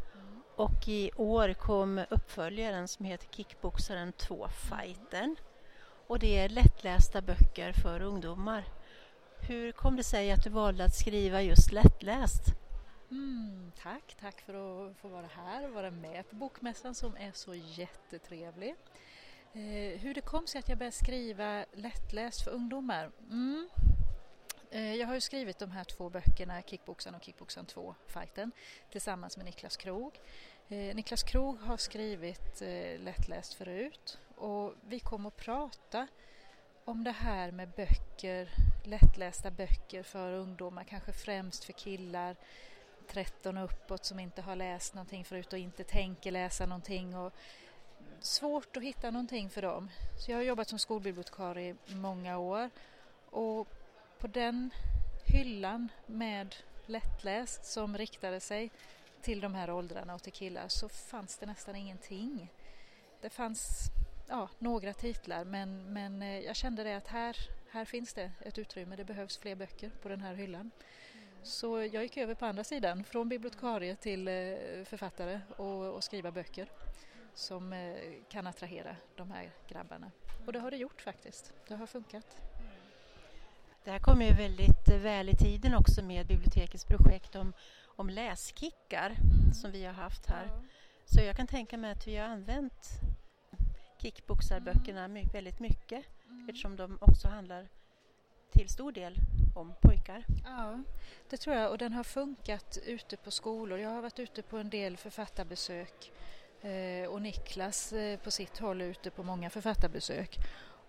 och 0.62 0.88
i 0.88 1.10
år 1.16 1.54
kom 1.54 2.04
uppföljaren 2.10 2.88
som 2.88 3.04
heter 3.04 3.28
Kickboxaren 3.30 4.12
2 4.12 4.48
Fighten. 4.48 5.36
Och 6.06 6.18
det 6.18 6.38
är 6.38 6.48
lättlästa 6.48 7.22
böcker 7.22 7.72
för 7.72 8.02
ungdomar. 8.02 8.64
Hur 9.48 9.72
kom 9.72 9.96
det 9.96 10.04
sig 10.04 10.32
att 10.32 10.44
du 10.44 10.50
valde 10.50 10.84
att 10.84 10.94
skriva 10.94 11.42
just 11.42 11.72
lättläst? 11.72 12.42
Mm, 13.10 13.72
tack, 13.82 14.16
tack 14.20 14.40
för 14.40 14.54
att 14.54 14.96
få 14.96 15.08
vara 15.08 15.26
här 15.26 15.68
och 15.68 15.74
vara 15.74 15.90
med 15.90 16.30
på 16.30 16.36
Bokmässan 16.36 16.94
som 16.94 17.16
är 17.16 17.32
så 17.32 17.54
jättetrevlig. 17.54 18.74
Eh, 19.52 20.00
hur 20.00 20.14
det 20.14 20.20
kom 20.20 20.46
sig 20.46 20.58
att 20.58 20.68
jag 20.68 20.78
började 20.78 20.96
skriva 20.96 21.64
lättläst 21.72 22.44
för 22.44 22.50
ungdomar? 22.50 23.10
Mm. 23.30 23.68
Eh, 24.74 24.94
jag 24.94 25.06
har 25.06 25.14
ju 25.14 25.20
skrivit 25.20 25.58
de 25.58 25.70
här 25.70 25.84
två 25.84 26.10
böckerna, 26.10 26.62
Kickboxaren 26.62 27.14
och 27.14 27.22
Kickboxaren 27.22 27.66
2, 27.66 27.94
Fighten, 28.06 28.52
tillsammans 28.90 29.36
med 29.36 29.46
Niklas 29.46 29.76
Krog. 29.76 30.20
Eh, 30.72 30.94
Niklas 30.94 31.22
Krog 31.22 31.60
har 31.60 31.76
skrivit 31.76 32.62
eh, 32.62 33.00
lättläst 33.00 33.54
förut. 33.54 34.18
Och 34.36 34.74
vi 34.88 35.00
kommer 35.00 35.28
att 35.28 35.36
prata 35.36 36.06
om 36.84 37.04
det 37.04 37.10
här 37.10 37.50
med 37.50 37.68
böcker, 37.70 38.50
lättlästa 38.84 39.50
böcker 39.50 40.02
för 40.02 40.32
ungdomar, 40.32 40.84
kanske 40.84 41.12
främst 41.12 41.64
för 41.64 41.72
killar 41.72 42.36
13 43.08 43.56
och 43.56 43.64
uppåt 43.64 44.04
som 44.04 44.20
inte 44.20 44.42
har 44.42 44.56
läst 44.56 44.94
någonting 44.94 45.24
förut 45.24 45.52
och 45.52 45.58
inte 45.58 45.84
tänker 45.84 46.30
läsa 46.30 46.66
någonting. 46.66 47.16
Och 47.16 47.32
svårt 48.20 48.76
att 48.76 48.82
hitta 48.82 49.10
någonting 49.10 49.50
för 49.50 49.62
dem. 49.62 49.90
Så 50.18 50.30
jag 50.30 50.38
har 50.38 50.44
jobbat 50.44 50.68
som 50.68 50.78
skolbibliotekarie 50.78 51.76
i 51.86 51.94
många 51.94 52.38
år. 52.38 52.70
Och 53.30 53.68
på 54.18 54.26
den 54.26 54.70
hyllan 55.24 55.88
med 56.06 56.54
lättläst 56.86 57.64
som 57.64 57.98
riktade 57.98 58.40
sig 58.40 58.70
till 59.22 59.40
de 59.40 59.54
här 59.54 59.70
åldrarna 59.70 60.14
och 60.14 60.22
till 60.22 60.32
killar 60.32 60.68
så 60.68 60.88
fanns 60.88 61.38
det 61.38 61.46
nästan 61.46 61.76
ingenting. 61.76 62.52
Det 63.20 63.30
fanns 63.30 63.90
ja, 64.28 64.48
några 64.58 64.92
titlar 64.92 65.44
men, 65.44 65.92
men 65.92 66.22
eh, 66.22 66.40
jag 66.40 66.56
kände 66.56 66.84
det 66.84 66.96
att 66.96 67.08
här, 67.08 67.36
här 67.70 67.84
finns 67.84 68.14
det 68.14 68.30
ett 68.40 68.58
utrymme, 68.58 68.96
det 68.96 69.04
behövs 69.04 69.38
fler 69.38 69.54
böcker 69.54 69.90
på 70.02 70.08
den 70.08 70.20
här 70.20 70.34
hyllan. 70.34 70.70
Så 71.42 71.82
jag 71.82 72.02
gick 72.02 72.16
över 72.16 72.34
på 72.34 72.46
andra 72.46 72.64
sidan, 72.64 73.04
från 73.04 73.28
bibliotekarie 73.28 73.96
till 73.96 74.28
eh, 74.28 74.34
författare 74.84 75.40
och, 75.56 75.94
och 75.94 76.04
skriva 76.04 76.30
böcker 76.30 76.68
som 77.34 77.72
eh, 77.72 77.96
kan 78.28 78.46
attrahera 78.46 78.96
de 79.16 79.30
här 79.30 79.50
grabbarna. 79.68 80.10
Och 80.46 80.52
det 80.52 80.58
har 80.58 80.70
det 80.70 80.76
gjort 80.76 81.00
faktiskt, 81.00 81.52
det 81.68 81.74
har 81.74 81.86
funkat. 81.86 82.36
Det 83.84 83.90
här 83.90 83.98
kommer 83.98 84.26
ju 84.26 84.34
väldigt 84.34 84.88
väl 84.88 85.28
i 85.28 85.36
tiden 85.36 85.74
också 85.74 86.02
med 86.02 86.26
bibliotekets 86.26 86.84
projekt 86.84 87.36
om, 87.36 87.52
om 87.96 88.10
läskickar 88.10 89.10
mm. 89.10 89.52
som 89.52 89.72
vi 89.72 89.84
har 89.84 89.92
haft 89.92 90.26
här. 90.26 90.46
Ja. 90.46 90.62
Så 91.04 91.20
jag 91.20 91.36
kan 91.36 91.46
tänka 91.46 91.76
mig 91.78 91.92
att 91.92 92.06
vi 92.06 92.16
har 92.16 92.28
använt 92.28 93.00
kickboxarböckerna 93.98 95.04
mm. 95.04 95.28
väldigt 95.32 95.60
mycket 95.60 96.04
mm. 96.26 96.48
eftersom 96.48 96.76
de 96.76 96.98
också 97.00 97.28
handlar 97.28 97.68
till 98.52 98.68
stor 98.68 98.92
del 98.92 99.16
om 99.54 99.74
pojkar. 99.80 100.24
Ja, 100.44 100.82
det 101.30 101.36
tror 101.36 101.56
jag 101.56 101.70
och 101.70 101.78
den 101.78 101.92
har 101.92 102.04
funkat 102.04 102.78
ute 102.86 103.16
på 103.16 103.30
skolor. 103.30 103.78
Jag 103.78 103.90
har 103.90 104.02
varit 104.02 104.18
ute 104.18 104.42
på 104.42 104.58
en 104.58 104.70
del 104.70 104.96
författarbesök 104.96 106.12
eh, 106.60 107.08
och 107.08 107.22
Niklas 107.22 107.92
eh, 107.92 108.18
på 108.18 108.30
sitt 108.30 108.58
håll 108.58 108.80
är 108.80 108.84
ute 108.84 109.10
på 109.10 109.22
många 109.22 109.50
författarbesök. 109.50 110.38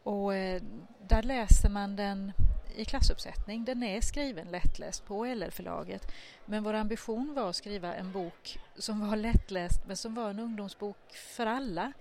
Och 0.04 0.36
eh, 0.36 0.62
där 1.08 1.24
läser 1.24 1.70
man 1.70 1.96
den 1.96 2.32
i 2.76 2.86
klassuppsättning. 2.86 3.66
Den 3.66 3.84
är 3.84 4.02
skriven 4.02 4.48
lättläst 4.48 5.06
på 5.06 5.26
LR-förlaget. 5.26 6.12
Men 6.46 6.64
vår 6.64 6.74
ambition 6.74 7.34
var 7.34 7.50
att 7.50 7.56
skriva 7.56 7.96
en 7.96 8.12
bok 8.12 8.60
som 8.76 9.10
var 9.10 9.16
lättläst 9.16 9.88
men 9.88 9.98
som 9.98 10.16
var 10.16 10.30
en 10.30 10.40
ungdomsbok 10.40 11.14
för 11.14 11.46
alla. 11.46 11.94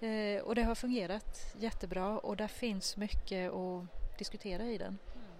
Eh, 0.00 0.42
och 0.42 0.54
det 0.54 0.62
har 0.62 0.74
fungerat 0.74 1.54
jättebra 1.58 2.18
och 2.18 2.36
där 2.36 2.48
finns 2.48 2.96
mycket 2.96 3.52
att 3.52 4.18
diskutera 4.18 4.64
i 4.64 4.78
den. 4.78 4.98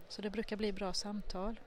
Så 0.08 0.22
det 0.22 0.30
brukar 0.30 0.56
bli 0.56 0.72
bra 0.72 0.92
samtal. 0.92 1.60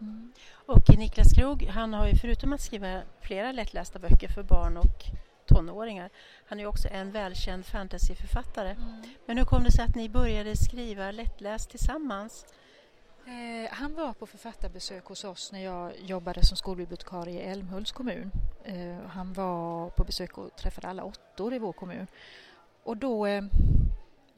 Mm. 0.00 0.32
Och 0.52 0.98
Niklas 0.98 1.32
Krog, 1.32 1.62
han 1.62 1.94
har 1.94 2.06
ju 2.06 2.14
förutom 2.16 2.52
att 2.52 2.60
skriva 2.60 3.02
flera 3.20 3.52
lättlästa 3.52 3.98
böcker 3.98 4.28
för 4.28 4.42
barn 4.42 4.76
och 4.76 5.04
tonåringar, 5.54 6.10
han 6.46 6.60
är 6.60 6.66
också 6.66 6.88
en 6.88 7.10
välkänd 7.10 7.66
fantasyförfattare. 7.66 8.70
Mm. 8.70 9.02
Men 9.26 9.38
hur 9.38 9.44
kom 9.44 9.64
det 9.64 9.72
sig 9.72 9.84
att 9.84 9.94
ni 9.94 10.08
började 10.08 10.56
skriva 10.56 11.10
lättläst 11.10 11.70
tillsammans? 11.70 12.46
Eh, 13.26 13.72
han 13.72 13.94
var 13.94 14.12
på 14.12 14.26
författarbesök 14.26 15.04
hos 15.04 15.24
oss 15.24 15.52
när 15.52 15.64
jag 15.64 15.92
jobbade 16.00 16.46
som 16.46 16.56
skolbibliotekarie 16.56 17.40
i 17.40 17.50
Älmhults 17.52 17.92
kommun. 17.92 18.30
Eh, 18.64 19.06
han 19.06 19.32
var 19.32 19.90
på 19.90 20.04
besök 20.04 20.38
och 20.38 20.56
träffade 20.56 20.88
alla 20.88 21.04
åttor 21.04 21.54
i 21.54 21.58
vår 21.58 21.72
kommun. 21.72 22.06
Och 22.82 22.96
då 22.96 23.26
eh, 23.26 23.44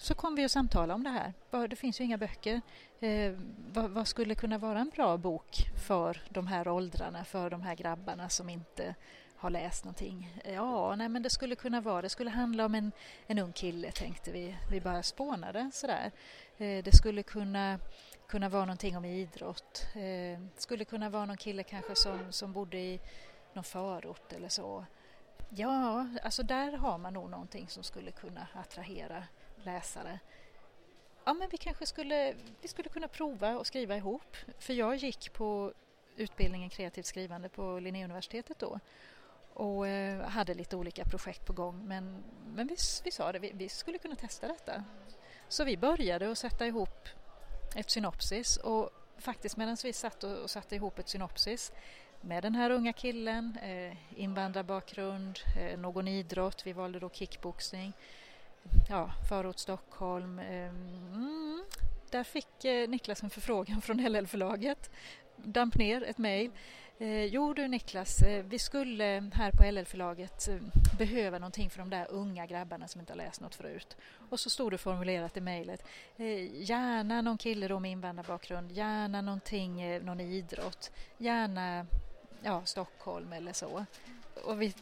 så 0.03 0.15
kom 0.15 0.35
vi 0.35 0.45
att 0.45 0.51
samtala 0.51 0.95
om 0.95 1.05
det 1.05 1.11
här. 1.11 1.33
Det 1.69 1.77
finns 1.77 2.01
ju 2.01 2.05
inga 2.05 2.19
böcker. 2.19 2.61
Eh, 3.01 3.33
vad, 3.73 3.91
vad, 3.91 4.09
skulle 4.09 4.35
kunna 4.35 4.59
vara 4.59 4.79
en 4.79 4.91
bra 4.95 5.17
bok 5.17 5.57
för 5.87 6.23
de 6.29 6.47
här 6.47 6.69
åldrarna, 6.69 7.25
för 7.25 7.51
de 7.51 7.63
här 7.63 7.75
grabbarna 7.75 8.29
som 8.29 8.49
inte 8.49 8.95
har 9.43 9.51
läst 9.51 9.85
någonting? 9.85 10.41
Ja, 10.45 10.97
nej 10.97 11.09
men 11.09 11.23
det 11.23 11.31
skulle 11.31 11.57
kunna 11.57 11.81
vara, 11.81 12.03
det 12.03 12.09
skulle 12.09 12.31
handla 12.31 12.65
om 12.65 12.75
en, 12.75 12.93
en 13.27 13.39
ung 13.39 13.53
kille 13.53 13.93
tänkte 13.93 14.33
vi. 14.33 14.57
Vi 14.71 14.81
bara 14.81 15.03
spånade 15.03 15.71
sådär. 15.73 16.13
Eh, 16.59 16.85
det 16.85 16.93
skulle 16.93 17.23
kunna, 17.23 17.79
kunna 18.27 18.49
vara 18.49 18.65
någonting 18.65 18.97
om 18.97 19.05
idrott. 19.05 19.87
Det 19.95 20.39
skulle 20.57 20.85
kunna 20.85 21.11
vara 21.11 21.27
någon 21.27 21.37
kille 21.37 21.63
kanske 21.63 21.97
som, 21.97 22.33
som 22.33 22.53
bodde 22.53 22.79
i 22.79 23.01
någon 23.53 23.65
förort 23.65 24.33
eller 24.33 24.49
så. 24.49 24.85
Ja, 25.49 26.09
alltså 26.23 26.43
där 26.43 26.73
har 26.73 26.99
man 26.99 27.15
nog 27.15 27.31
någonting 27.31 27.69
som 27.69 27.83
skulle 27.83 28.11
kunna 28.11 28.47
attrahera 28.55 29.25
läsare. 29.63 30.19
Ja, 31.25 31.35
men 31.35 31.49
vi 31.49 31.57
kanske 31.57 31.87
skulle, 31.87 32.35
vi 32.61 32.69
skulle 32.69 32.89
kunna 32.89 33.09
prova 33.09 33.61
att 33.61 33.67
skriva 33.67 33.97
ihop. 33.97 34.37
För 34.59 34.73
jag 34.73 34.97
gick 34.97 35.33
på 35.33 35.73
utbildningen 36.17 36.71
kreativt 36.71 37.07
skrivande 37.07 37.49
på 37.49 37.81
Linnéuniversitetet 37.81 38.59
då 38.59 38.81
och 39.55 39.89
eh, 39.89 40.21
hade 40.21 40.55
lite 40.55 40.77
olika 40.77 41.05
projekt 41.05 41.47
på 41.47 41.53
gång. 41.53 41.85
Men, 41.85 42.25
men 42.55 42.67
vi, 42.67 42.77
vi 43.05 43.11
sa 43.11 43.33
det, 43.33 43.39
vi, 43.39 43.53
vi 43.55 43.69
skulle 43.69 43.99
kunna 43.99 44.17
testa 44.17 44.49
detta. 44.49 44.85
Så 45.49 45.65
vi 45.65 45.77
började 45.77 46.31
att 46.31 46.39
sätta 46.39 46.67
ihop 46.67 47.09
ett 47.77 47.91
synopsis 47.91 48.57
och 48.57 48.91
faktiskt 49.19 49.57
medan 49.57 49.77
vi 49.85 49.93
satt 49.93 50.25
och, 50.25 50.39
och 50.39 50.51
satte 50.51 50.75
ihop 50.75 50.99
ett 50.99 51.09
synopsis 51.09 51.73
med 52.21 52.43
den 52.43 52.55
här 52.55 52.71
unga 52.71 52.93
killen, 52.93 53.59
eh, 53.63 54.21
invandrarbakgrund, 54.21 55.39
eh, 55.59 55.79
någon 55.79 56.09
idrott, 56.09 56.67
vi 56.67 56.73
valde 56.73 56.99
då 56.99 57.11
kickboxning, 57.11 57.93
ja, 58.89 59.11
förort 59.29 59.59
Stockholm. 59.59 60.39
Eh, 60.39 60.69
mm, 60.69 61.65
där 62.11 62.25
fick 62.25 62.65
eh, 62.65 62.89
Niklas 62.89 63.23
en 63.23 63.31
förfrågan 63.31 63.81
från 63.81 63.97
LL-förlaget, 64.13 64.91
damp 65.37 65.75
ner 65.75 66.03
ett 66.03 66.19
mejl. 66.19 66.51
Eh, 66.99 67.25
jo 67.25 67.55
du 67.55 67.69
Niklas, 67.69 68.23
eh, 68.23 68.45
vi 68.45 68.59
skulle 68.59 69.31
här 69.35 69.53
på 69.53 69.65
LL-förlaget 69.65 70.49
eh, 70.49 70.57
behöva 70.99 71.39
någonting 71.39 71.71
för 71.71 71.79
de 71.79 71.91
där 71.91 72.07
unga 72.11 72.47
grabbarna 72.47 72.89
som 72.89 73.01
inte 73.01 73.13
har 73.13 73.19
läst 73.19 73.41
något 73.41 73.55
förut. 73.55 73.97
Och 74.31 74.41
så 74.41 74.51
stod 74.51 74.73
det 74.73 74.79
formulerat 74.79 75.37
i 75.37 75.41
mejlet, 75.41 75.85
eh, 76.17 76.63
gärna 76.63 77.23
någon 77.23 77.39
kille 77.39 77.69
då 77.69 77.81
med 77.81 77.91
invandrarbakgrund, 77.91 78.73
gärna 78.73 79.21
någonting, 79.21 79.81
eh, 79.81 80.03
någon 80.03 80.21
idrott, 80.21 80.91
gärna 81.19 81.87
ja, 82.43 82.63
Stockholm 82.65 83.33
eller 83.33 83.53
så. 83.53 83.87
Och 84.45 84.63
vi, 84.63 84.75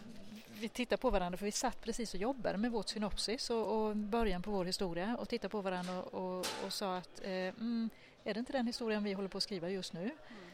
vi 0.60 0.68
tittade 0.68 1.00
på 1.00 1.10
varandra 1.10 1.38
för 1.38 1.44
vi 1.46 1.52
satt 1.52 1.82
precis 1.82 2.14
och 2.14 2.20
jobbade 2.20 2.58
med 2.58 2.70
vårt 2.70 2.88
synopsis 2.88 3.50
och, 3.50 3.86
och 3.86 3.96
början 3.96 4.42
på 4.42 4.50
vår 4.50 4.64
historia 4.64 5.16
och 5.16 5.28
tittade 5.28 5.52
på 5.52 5.60
varandra 5.60 6.02
och, 6.02 6.38
och, 6.38 6.46
och 6.64 6.72
sa 6.72 6.96
att 6.96 7.20
eh, 7.22 7.30
mm, 7.30 7.90
är 8.24 8.34
det 8.34 8.40
inte 8.40 8.52
den 8.52 8.66
historien 8.66 9.04
vi 9.04 9.12
håller 9.12 9.28
på 9.28 9.36
att 9.36 9.42
skriva 9.42 9.68
just 9.68 9.92
nu? 9.92 10.02
Mm. 10.02 10.49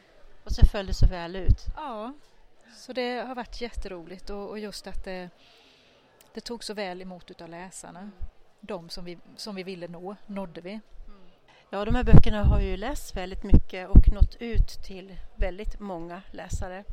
Och 0.47 0.53
så 0.53 0.67
föll 0.67 0.87
det 0.87 0.95
så 0.95 1.07
väl 1.07 1.37
ut. 1.37 1.67
Ja, 1.77 2.13
så 2.77 2.93
det 2.93 3.27
har 3.27 3.35
varit 3.35 3.61
jätteroligt 3.61 4.31
och, 4.31 4.49
och 4.49 4.59
just 4.59 4.87
att 4.87 5.05
det, 5.05 5.31
det 6.35 6.41
tog 6.41 6.65
så 6.65 6.75
väl 6.75 7.03
emot 7.03 7.31
utav 7.31 7.49
läsarna. 7.49 8.11
De 8.61 8.89
som 8.89 9.05
vi, 9.05 9.19
som 9.37 9.55
vi 9.55 9.63
ville 9.63 9.89
nå, 9.89 10.17
nådde 10.27 10.61
vi. 10.61 10.81
Ja, 11.71 11.85
de 11.85 11.95
här 11.95 12.05
böckerna 12.05 12.45
har 12.45 12.61
ju 12.61 12.77
lästs 12.77 13.17
väldigt 13.17 13.43
mycket 13.43 13.89
och 13.89 14.13
nått 14.13 14.37
ut 14.41 14.69
till 14.87 15.17
väldigt 15.37 15.81
många 15.81 16.23
läsare. 16.31 16.85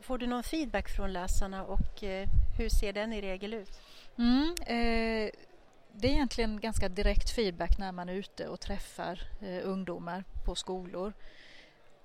Får 0.00 0.18
du 0.18 0.26
någon 0.26 0.42
feedback 0.42 0.88
från 0.88 1.12
läsarna 1.12 1.64
och 1.64 2.04
eh, 2.04 2.28
hur 2.58 2.68
ser 2.68 2.92
den 2.92 3.12
i 3.12 3.22
regel 3.22 3.54
ut? 3.54 3.80
Mm, 4.18 4.54
eh, 4.60 5.30
det 5.92 6.08
är 6.08 6.12
egentligen 6.12 6.60
ganska 6.60 6.88
direkt 6.88 7.30
feedback 7.30 7.78
när 7.78 7.92
man 7.92 8.08
är 8.08 8.14
ute 8.14 8.48
och 8.48 8.60
träffar 8.60 9.22
eh, 9.40 9.68
ungdomar 9.68 10.24
på 10.44 10.54
skolor. 10.54 11.12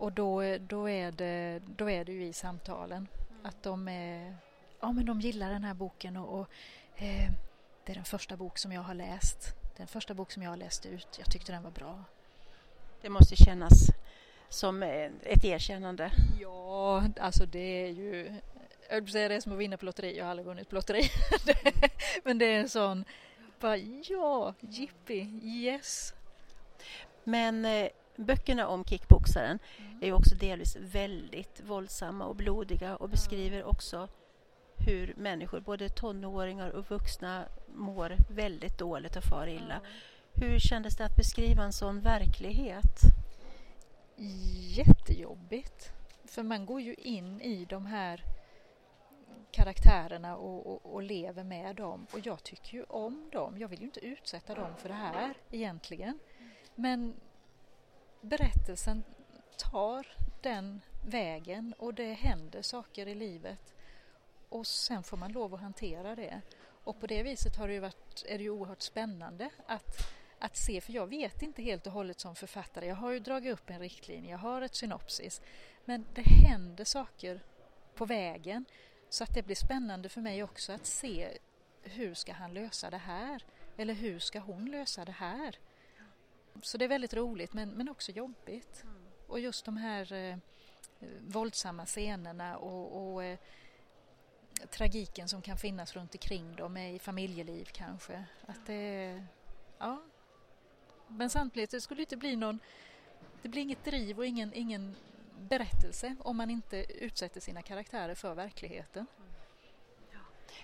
Och 0.01 0.11
då, 0.11 0.57
då, 0.57 0.89
är 0.89 1.11
det, 1.11 1.61
då 1.65 1.89
är 1.89 2.05
det 2.05 2.11
ju 2.11 2.25
i 2.25 2.33
samtalen 2.33 3.07
mm. 3.29 3.45
att 3.45 3.63
de, 3.63 3.87
är, 3.87 4.35
ja, 4.79 4.91
men 4.91 5.05
de 5.05 5.21
gillar 5.21 5.49
den 5.49 5.63
här 5.63 5.73
boken 5.73 6.17
och, 6.17 6.39
och 6.39 6.47
eh, 6.95 7.31
det 7.85 7.91
är 7.91 7.95
den 7.95 8.05
första 8.05 8.37
bok 8.37 8.57
som 8.57 8.71
jag 8.71 8.81
har 8.81 8.93
läst. 8.93 9.55
Den 9.77 9.87
första 9.87 10.13
bok 10.13 10.31
som 10.31 10.43
jag 10.43 10.49
har 10.49 10.57
läst 10.57 10.85
ut. 10.85 11.07
Jag 11.17 11.31
tyckte 11.31 11.51
den 11.51 11.63
var 11.63 11.71
bra. 11.71 12.03
Det 13.01 13.09
måste 13.09 13.35
kännas 13.35 13.73
som 14.49 14.83
ett 15.23 15.45
erkännande. 15.45 16.11
Ja, 16.39 17.03
alltså 17.19 17.45
det 17.45 17.85
är 17.85 17.89
ju... 17.89 18.33
Jag 18.89 19.01
vill 19.01 19.11
säga 19.11 19.29
det 19.29 19.35
är 19.35 19.41
som 19.41 19.51
att 19.51 19.59
vinna 19.59 19.77
på 19.77 19.85
lotteri. 19.85 20.17
Jag 20.17 20.25
har 20.25 20.31
aldrig 20.31 20.45
vunnit 20.45 20.69
på 20.69 20.75
lotteri. 20.75 21.09
Men 22.23 22.37
det 22.37 22.45
är 22.45 22.59
en 22.59 22.69
sån... 22.69 23.05
Bara, 23.59 23.77
ja, 23.77 24.53
jippi, 24.59 25.39
yes. 25.43 26.13
Men 27.23 27.65
eh, 27.65 27.89
böckerna 28.15 28.67
om 28.67 28.85
kickboxaren 28.85 29.59
mm. 29.77 29.99
är 30.01 30.05
ju 30.05 30.13
också 30.13 30.35
delvis 30.35 30.75
väldigt 30.75 31.61
våldsamma 31.61 32.25
och 32.25 32.35
blodiga 32.35 32.95
och 32.95 33.09
beskriver 33.09 33.63
också 33.63 34.07
hur 34.85 35.13
människor, 35.17 35.59
både 35.59 35.89
tonåringar 35.89 36.69
och 36.69 36.89
vuxna, 36.89 37.45
mår 37.75 38.15
väldigt 38.29 38.77
dåligt 38.77 39.15
och 39.15 39.23
far 39.23 39.47
illa. 39.47 39.81
Hur 40.33 40.59
kändes 40.59 40.97
det 40.97 41.05
att 41.05 41.15
beskriva 41.15 41.63
en 41.63 41.73
sån 41.73 42.01
verklighet? 42.01 43.01
Jättejobbigt. 44.75 45.91
För 46.25 46.43
man 46.43 46.65
går 46.65 46.81
ju 46.81 46.93
in 46.93 47.41
i 47.41 47.65
de 47.65 47.85
här 47.85 48.23
karaktärerna 49.51 50.37
och, 50.37 50.67
och, 50.67 50.93
och, 50.93 51.03
lever 51.03 51.43
med 51.43 51.75
dem. 51.75 52.07
Och 52.13 52.19
jag 52.23 52.43
tycker 52.43 52.73
ju 52.73 52.83
om 52.83 53.29
dem. 53.31 53.57
Jag 53.57 53.67
vill 53.67 53.79
ju 53.79 53.85
inte 53.85 54.05
utsätta 54.05 54.55
dem 54.55 54.75
för 54.77 54.89
det 54.89 54.95
här 54.95 55.33
egentligen. 55.51 56.19
Men 56.75 57.13
berättelsen 58.21 59.03
tar 59.57 60.07
den 60.41 60.81
vägen 61.05 61.73
och 61.77 61.93
det 61.93 62.13
händer 62.13 62.61
saker 62.61 63.07
i 63.07 63.15
livet. 63.15 63.73
Och 64.49 64.67
sen 64.67 65.03
får 65.03 65.17
man 65.17 65.31
lov 65.31 65.53
att 65.53 65.61
hantera 65.61 66.15
det. 66.15 66.41
Och 66.83 66.99
på 66.99 67.07
det 67.07 67.23
viset 67.23 67.55
har 67.55 67.67
det 67.67 67.73
ju 67.73 67.79
varit, 67.79 68.25
är 68.27 68.37
det 68.37 68.43
ju 68.43 68.49
oerhört 68.49 68.81
spännande 68.81 69.49
att, 69.65 70.13
att 70.39 70.57
se, 70.57 70.81
för 70.81 70.93
jag 70.93 71.07
vet 71.07 71.41
inte 71.41 71.61
helt 71.61 71.87
och 71.87 71.93
hållet 71.93 72.19
som 72.19 72.35
författare. 72.35 72.87
Jag 72.87 72.95
har 72.95 73.11
ju 73.11 73.19
dragit 73.19 73.53
upp 73.53 73.69
en 73.69 73.79
riktlinje, 73.79 74.31
jag 74.31 74.37
har 74.37 74.61
ett 74.61 74.75
synopsis. 74.75 75.41
Men 75.85 76.05
det 76.13 76.21
händer 76.21 76.85
saker 76.85 77.39
på 77.95 78.05
vägen 78.05 78.65
så 79.09 79.23
att 79.23 79.33
det 79.33 79.43
blir 79.43 79.55
spännande 79.55 80.09
för 80.09 80.21
mig 80.21 80.43
också 80.43 80.71
att 80.71 80.85
se 80.85 81.37
hur 81.83 82.13
ska 82.13 82.33
han 82.33 82.53
lösa 82.53 82.89
det 82.89 82.97
här? 82.97 83.45
Eller 83.77 83.93
hur 83.93 84.19
ska 84.19 84.39
hon 84.39 84.71
lösa 84.71 85.05
det 85.05 85.11
här? 85.11 85.57
Så 86.61 86.77
det 86.77 86.85
är 86.85 86.89
väldigt 86.89 87.13
roligt 87.13 87.53
men, 87.53 87.69
men 87.69 87.89
också 87.89 88.11
jobbigt. 88.11 88.83
Och 89.27 89.39
just 89.39 89.65
de 89.65 89.77
här 89.77 90.13
eh, 90.13 90.37
våldsamma 91.19 91.85
scenerna 91.85 92.57
och, 92.57 93.13
och 93.13 93.23
eh, 93.23 93.39
tragiken 94.69 95.27
som 95.27 95.41
kan 95.41 95.57
finnas 95.57 95.95
runt 95.95 96.15
omkring 96.15 96.55
dem 96.55 96.77
i 96.77 96.99
familjeliv 96.99 97.65
kanske. 97.71 98.23
Att 98.45 98.65
det, 98.65 99.23
ja. 99.77 100.01
Men 101.07 101.29
samtidigt, 101.29 101.69
det 101.69 101.81
skulle 101.81 102.01
inte 102.01 102.17
bli 102.17 102.35
någon, 102.35 102.59
det 103.41 103.49
blir 103.49 103.61
inget 103.61 103.85
driv 103.85 104.17
och 104.17 104.25
ingen, 104.25 104.53
ingen 104.53 104.95
berättelse 105.39 106.15
om 106.19 106.37
man 106.37 106.49
inte 106.49 106.85
utsätter 107.03 107.39
sina 107.41 107.61
karaktärer 107.61 108.15
för 108.15 108.35
verkligheten. 108.35 109.05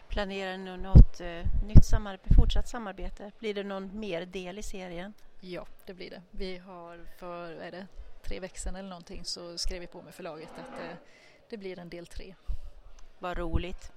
Planerar 0.07 0.57
ni 0.57 0.77
något 0.77 1.19
eh, 1.19 1.43
nytt 1.67 1.85
samarbete, 1.85 2.33
fortsatt 2.33 2.69
samarbete? 2.69 3.31
Blir 3.39 3.53
det 3.53 3.63
någon 3.63 3.99
mer 3.99 4.25
del 4.25 4.59
i 4.59 4.63
serien? 4.63 5.13
Ja, 5.49 5.67
det 5.85 5.93
blir 5.93 6.09
det. 6.09 6.21
Vi 6.31 6.57
har 6.57 7.05
för 7.17 7.51
är 7.51 7.71
det, 7.71 7.87
tre 8.23 8.39
veckor 8.39 8.57
sedan 8.57 8.75
eller 8.75 8.89
någonting 8.89 9.25
så 9.25 9.57
skrev 9.57 9.81
vi 9.81 9.87
på 9.87 10.01
med 10.01 10.13
förlaget 10.13 10.49
att 10.51 10.81
eh, 10.81 10.95
det 11.49 11.57
blir 11.57 11.79
en 11.79 11.89
del 11.89 12.07
tre. 12.07 12.35
Vad 13.19 13.37
roligt. 13.37 13.91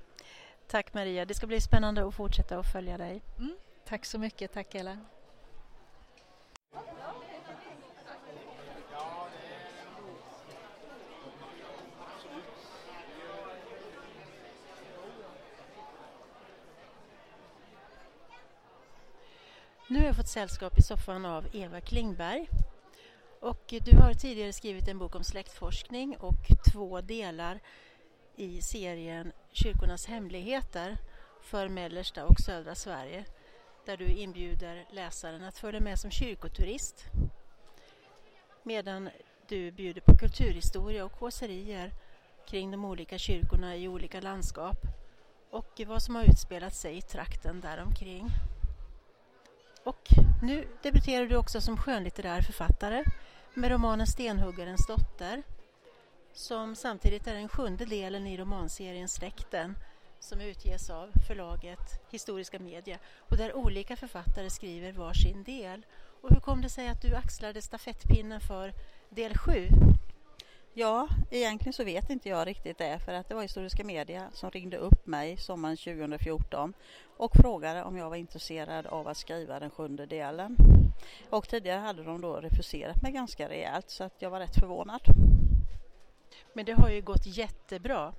Tack 0.67 0.95
Maria, 0.95 1.25
det 1.25 1.35
ska 1.35 1.47
bli 1.47 1.61
spännande 1.61 2.09
att 2.09 2.15
fortsätta 2.15 2.59
att 2.59 2.73
följa 2.73 2.99
dig. 2.99 3.23
Mm, 3.39 3.57
tack 3.85 4.05
så 4.05 4.19
mycket, 4.19 4.53
tack 4.53 4.75
Ella. 4.75 4.99
Nu 19.91 19.99
har 19.99 20.07
jag 20.07 20.17
fått 20.17 20.29
sällskap 20.29 20.79
i 20.79 20.83
soffan 20.83 21.25
av 21.25 21.47
Eva 21.53 21.81
Klingberg. 21.81 22.49
Och 23.41 23.75
du 23.85 23.97
har 23.97 24.15
tidigare 24.15 24.53
skrivit 24.53 24.89
en 24.89 24.99
bok 24.99 25.15
om 25.15 25.25
släktforskning 25.25 26.17
och 26.17 26.71
två 26.73 27.01
delar 27.01 27.61
i 28.37 28.63
serien 28.63 29.33
Kyrkornas 29.53 30.07
hemligheter 30.07 30.99
för 31.41 31.69
mellersta 31.69 32.25
och 32.25 32.41
södra 32.41 32.75
Sverige 32.75 33.25
där 33.87 33.97
du 33.97 34.05
inbjuder 34.05 34.87
läsaren 34.93 35.45
att 35.45 35.59
följa 35.59 35.81
med 35.81 35.99
som 35.99 36.11
kyrkoturist 36.11 37.05
medan 38.63 39.11
du 39.49 39.71
bjuder 39.71 40.01
på 40.01 40.17
kulturhistoria 40.17 41.05
och 41.05 41.13
kåserier 41.13 41.93
kring 42.49 42.71
de 42.71 42.85
olika 42.85 43.19
kyrkorna 43.19 43.77
i 43.77 43.89
olika 43.89 44.21
landskap 44.21 44.79
och 45.51 45.81
vad 45.87 46.03
som 46.03 46.15
har 46.15 46.25
utspelat 46.25 46.75
sig 46.75 46.97
i 46.97 47.03
trakten 47.03 47.61
däromkring. 47.61 48.29
Och 49.91 50.09
nu 50.43 50.69
debuterar 50.83 51.27
du 51.27 51.37
också 51.37 51.61
som 51.61 51.77
skönlitterär 51.77 52.43
författare 52.43 53.05
med 53.55 53.71
romanen 53.71 54.07
Stenhuggarens 54.07 54.87
dotter 54.87 55.43
som 56.33 56.77
samtidigt 56.77 57.27
är 57.27 57.35
den 57.35 57.49
sjunde 57.49 57.85
delen 57.85 58.27
i 58.27 58.37
romanserien 58.37 59.09
Släkten 59.09 59.77
som 60.21 60.41
utges 60.41 60.91
av 60.91 61.11
förlaget 61.29 62.03
Historiska 62.11 62.59
Media 62.59 62.99
och 63.19 63.37
där 63.37 63.57
olika 63.57 63.97
författare 63.97 64.51
skriver 64.51 64.93
var 64.93 65.13
sin 65.13 65.45
del. 65.45 65.87
Och 66.23 66.31
hur 66.31 66.41
kom 66.41 66.63
det 66.63 66.71
sig 66.71 66.89
att 66.89 67.03
du 67.03 67.15
axlade 67.15 67.63
stafettpinnen 67.63 68.41
för 68.41 68.73
del 69.09 69.39
sju? 69.39 69.69
Ja, 70.75 71.09
egentligen 71.31 71.73
så 71.73 71.85
vet 71.85 72.11
inte 72.11 72.29
jag 72.29 72.47
riktigt 72.47 72.79
det 72.79 72.99
för 73.05 73.13
att 73.13 73.29
det 73.29 73.35
var 73.35 73.43
Historiska 73.43 73.85
Media 73.85 74.31
som 74.33 74.51
ringde 74.51 74.77
upp 74.77 75.07
mig 75.07 75.37
sommaren 75.37 75.77
2014 75.77 76.75
och 77.17 77.37
frågade 77.37 77.83
om 77.83 77.97
jag 77.97 78.11
var 78.11 78.17
intresserad 78.17 78.87
av 78.87 79.09
att 79.09 79.17
skriva 79.17 79.61
den 79.61 79.71
sjunde 79.71 80.07
delen. 80.07 80.57
Och 81.31 81.49
tidigare 81.49 81.81
hade 81.81 82.03
de 82.03 82.21
då 82.21 82.37
refuserat 82.37 83.03
mig 83.03 83.13
ganska 83.13 83.49
rejält 83.49 83.91
så 83.91 84.05
att 84.05 84.23
jag 84.23 84.31
var 84.31 84.41
rätt 84.41 84.61
förvånad. 84.61 85.01
Men 86.53 86.65
det 86.65 86.73
har 86.73 86.91
ju 86.91 87.01
gått 87.01 87.27
jättebra. 87.27 88.15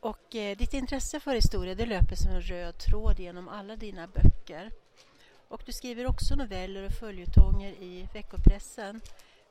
Och 0.00 0.34
eh, 0.34 0.56
ditt 0.56 0.74
intresse 0.74 1.20
för 1.20 1.34
historia 1.34 1.74
det 1.74 1.86
löper 1.86 2.16
som 2.16 2.30
en 2.30 2.42
röd 2.42 2.78
tråd 2.78 3.20
genom 3.20 3.48
alla 3.48 3.76
dina 3.76 4.06
böcker. 4.06 4.70
Och 5.48 5.62
du 5.66 5.72
skriver 5.72 6.06
också 6.06 6.34
noveller 6.34 6.86
och 6.86 6.92
följetonger 6.92 7.72
i 7.72 8.08
veckopressen. 8.14 9.00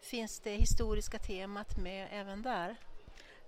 Finns 0.06 0.40
det 0.40 0.52
historiska 0.52 1.20
temat 1.20 1.78
med 1.78 2.08
även 2.12 2.42
där? 2.42 2.76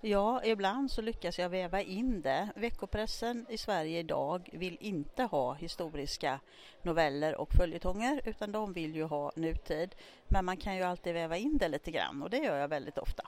Ja, 0.02 0.44
ibland 0.44 0.92
så 0.92 1.02
lyckas 1.02 1.40
jag 1.40 1.50
väva 1.50 1.82
in 1.82 2.22
det. 2.22 2.50
Veckopressen 2.56 3.46
i 3.50 3.58
Sverige 3.58 4.00
idag 4.00 4.50
vill 4.54 4.78
inte 4.80 5.24
ha 5.24 5.54
historiska 5.54 6.40
noveller 6.82 7.36
och 7.36 7.54
följetonger 7.54 8.22
utan 8.26 8.52
de 8.52 8.74
vill 8.74 8.96
ju 8.96 9.04
ha 9.04 9.32
nutid. 9.36 9.96
Men 10.28 10.46
man 10.46 10.58
kan 10.58 10.76
ju 10.76 10.84
alltid 10.84 11.14
väva 11.14 11.38
in 11.38 11.58
det 11.58 11.68
lite 11.68 11.92
grann 11.92 12.24
och 12.24 12.30
det 12.30 12.38
gör 12.38 12.58
jag 12.58 12.68
väldigt 12.68 12.98
ofta. 12.98 13.24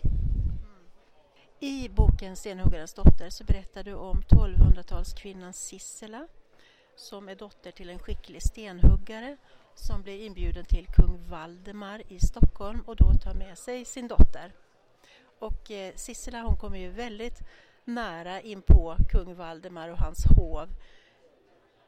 I 1.60 1.90
boken 1.90 2.36
Stenhuggarens 2.36 2.94
dotter 2.94 3.30
så 3.30 3.44
berättar 3.44 3.84
du 3.84 3.94
om 3.94 4.22
1200-talskvinnan 4.22 5.52
Sissela 5.52 6.28
som 6.96 7.30
är 7.30 7.36
dotter 7.36 7.72
till 7.72 7.90
en 7.90 8.00
skicklig 8.00 8.42
stenhuggare 8.42 9.38
som 9.80 10.02
blir 10.02 10.26
inbjuden 10.26 10.66
till 10.66 10.88
kung 10.88 11.28
Valdemar 11.30 12.02
i 12.08 12.20
Stockholm 12.20 12.82
och 12.82 12.96
då 12.96 13.14
tar 13.14 13.34
med 13.34 13.58
sig 13.58 13.86
sin 13.86 14.08
dotter. 14.08 14.54
Och 15.40 15.72
eh, 15.72 15.96
Sissela 15.96 16.42
hon 16.42 16.58
kommer 16.58 16.78
ju 16.78 16.90
väldigt 16.90 17.40
nära 17.86 18.42
in 18.42 18.62
på 18.62 18.96
kung 19.10 19.36
Valdemar 19.36 19.90
och 19.90 19.98
hans 19.98 20.26
hov 20.26 20.70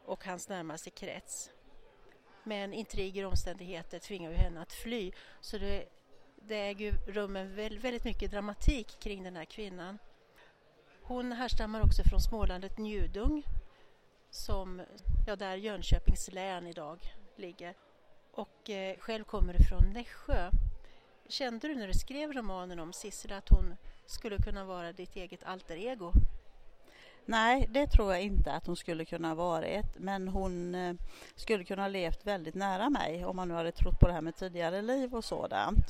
och 0.05 0.25
hans 0.25 0.49
närmaste 0.49 0.89
krets. 0.89 1.51
Men 2.43 2.73
intriger 2.73 3.25
och 3.25 3.31
omständigheter 3.31 3.99
tvingar 3.99 4.31
ju 4.31 4.37
henne 4.37 4.61
att 4.61 4.73
fly. 4.73 5.11
Så 5.41 5.57
det, 5.57 5.85
det 6.35 6.55
äger 6.55 6.93
rum 7.07 7.35
en 7.35 7.55
väldigt 7.55 8.03
mycket 8.03 8.31
dramatik 8.31 8.99
kring 8.99 9.23
den 9.23 9.35
här 9.35 9.45
kvinnan. 9.45 9.97
Hon 11.01 11.31
härstammar 11.31 11.81
också 11.81 12.03
från 12.03 12.21
smålandet 12.21 12.77
Njudung 12.77 13.43
som, 14.29 14.81
ja, 15.27 15.35
där 15.35 15.55
Jönköpings 15.55 16.31
län 16.31 16.67
idag 16.67 17.15
ligger. 17.35 17.73
Och 18.31 18.69
eh, 18.69 18.97
själv 18.99 19.23
kommer 19.23 19.53
du 19.53 19.63
från 19.63 19.93
Nässjö. 19.93 20.51
Kände 21.27 21.67
du 21.67 21.75
när 21.75 21.87
du 21.87 21.93
skrev 21.93 22.33
romanen 22.33 22.79
om 22.79 22.93
Sissela 22.93 23.37
att 23.37 23.49
hon 23.49 23.75
skulle 24.05 24.37
kunna 24.37 24.65
vara 24.65 24.91
ditt 24.91 25.15
eget 25.15 25.43
alter 25.43 25.75
ego? 25.75 26.13
Nej, 27.25 27.67
det 27.69 27.87
tror 27.87 28.13
jag 28.13 28.21
inte 28.21 28.51
att 28.51 28.67
hon 28.67 28.75
skulle 28.75 29.05
kunna 29.05 29.35
varit. 29.35 29.85
Men 29.97 30.27
hon 30.27 30.75
eh, 30.75 30.93
skulle 31.35 31.63
kunna 31.63 31.81
ha 31.81 31.89
levt 31.89 32.25
väldigt 32.25 32.55
nära 32.55 32.89
mig 32.89 33.25
om 33.25 33.35
man 33.35 33.47
nu 33.47 33.53
hade 33.53 33.71
trott 33.71 33.99
på 33.99 34.07
det 34.07 34.13
här 34.13 34.21
med 34.21 34.35
tidigare 34.35 34.81
liv 34.81 35.15
och 35.15 35.25
sådant. 35.25 35.85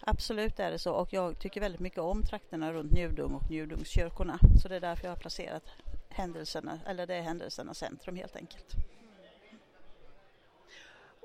Absolut 0.00 0.60
är 0.60 0.70
det 0.70 0.78
så 0.78 0.92
och 0.92 1.12
jag 1.12 1.38
tycker 1.38 1.60
väldigt 1.60 1.80
mycket 1.80 1.98
om 1.98 2.22
trakterna 2.22 2.72
runt 2.72 2.92
Njudung 2.92 3.34
och 3.34 3.50
Njudungskyrkorna. 3.50 4.38
Så 4.62 4.68
det 4.68 4.76
är 4.76 4.80
därför 4.80 5.04
jag 5.04 5.10
har 5.10 5.20
placerat 5.20 5.64
händelserna, 6.08 6.78
eller 6.86 7.06
det 7.06 7.14
är 7.14 7.22
händelsernas 7.22 7.78
centrum 7.78 8.16
helt 8.16 8.36
enkelt. 8.36 8.74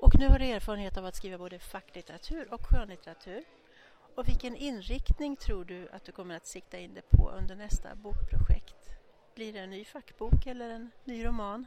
Och 0.00 0.18
nu 0.18 0.28
har 0.28 0.38
du 0.38 0.44
erfarenhet 0.44 0.96
av 0.96 1.04
att 1.04 1.16
skriva 1.16 1.38
både 1.38 1.58
facklitteratur 1.58 2.54
och 2.54 2.66
skönlitteratur. 2.66 3.44
Och 4.14 4.28
vilken 4.28 4.56
inriktning 4.56 5.36
tror 5.36 5.64
du 5.64 5.88
att 5.92 6.04
du 6.04 6.12
kommer 6.12 6.36
att 6.36 6.46
sikta 6.46 6.78
in 6.78 6.94
dig 6.94 7.02
på 7.10 7.30
under 7.30 7.56
nästa 7.56 7.94
bokprojekt? 7.94 8.76
Blir 9.34 9.52
det 9.52 9.58
en 9.58 9.70
ny 9.70 9.84
fackbok 9.84 10.46
eller 10.46 10.70
en 10.70 10.90
ny 11.04 11.24
roman? 11.24 11.66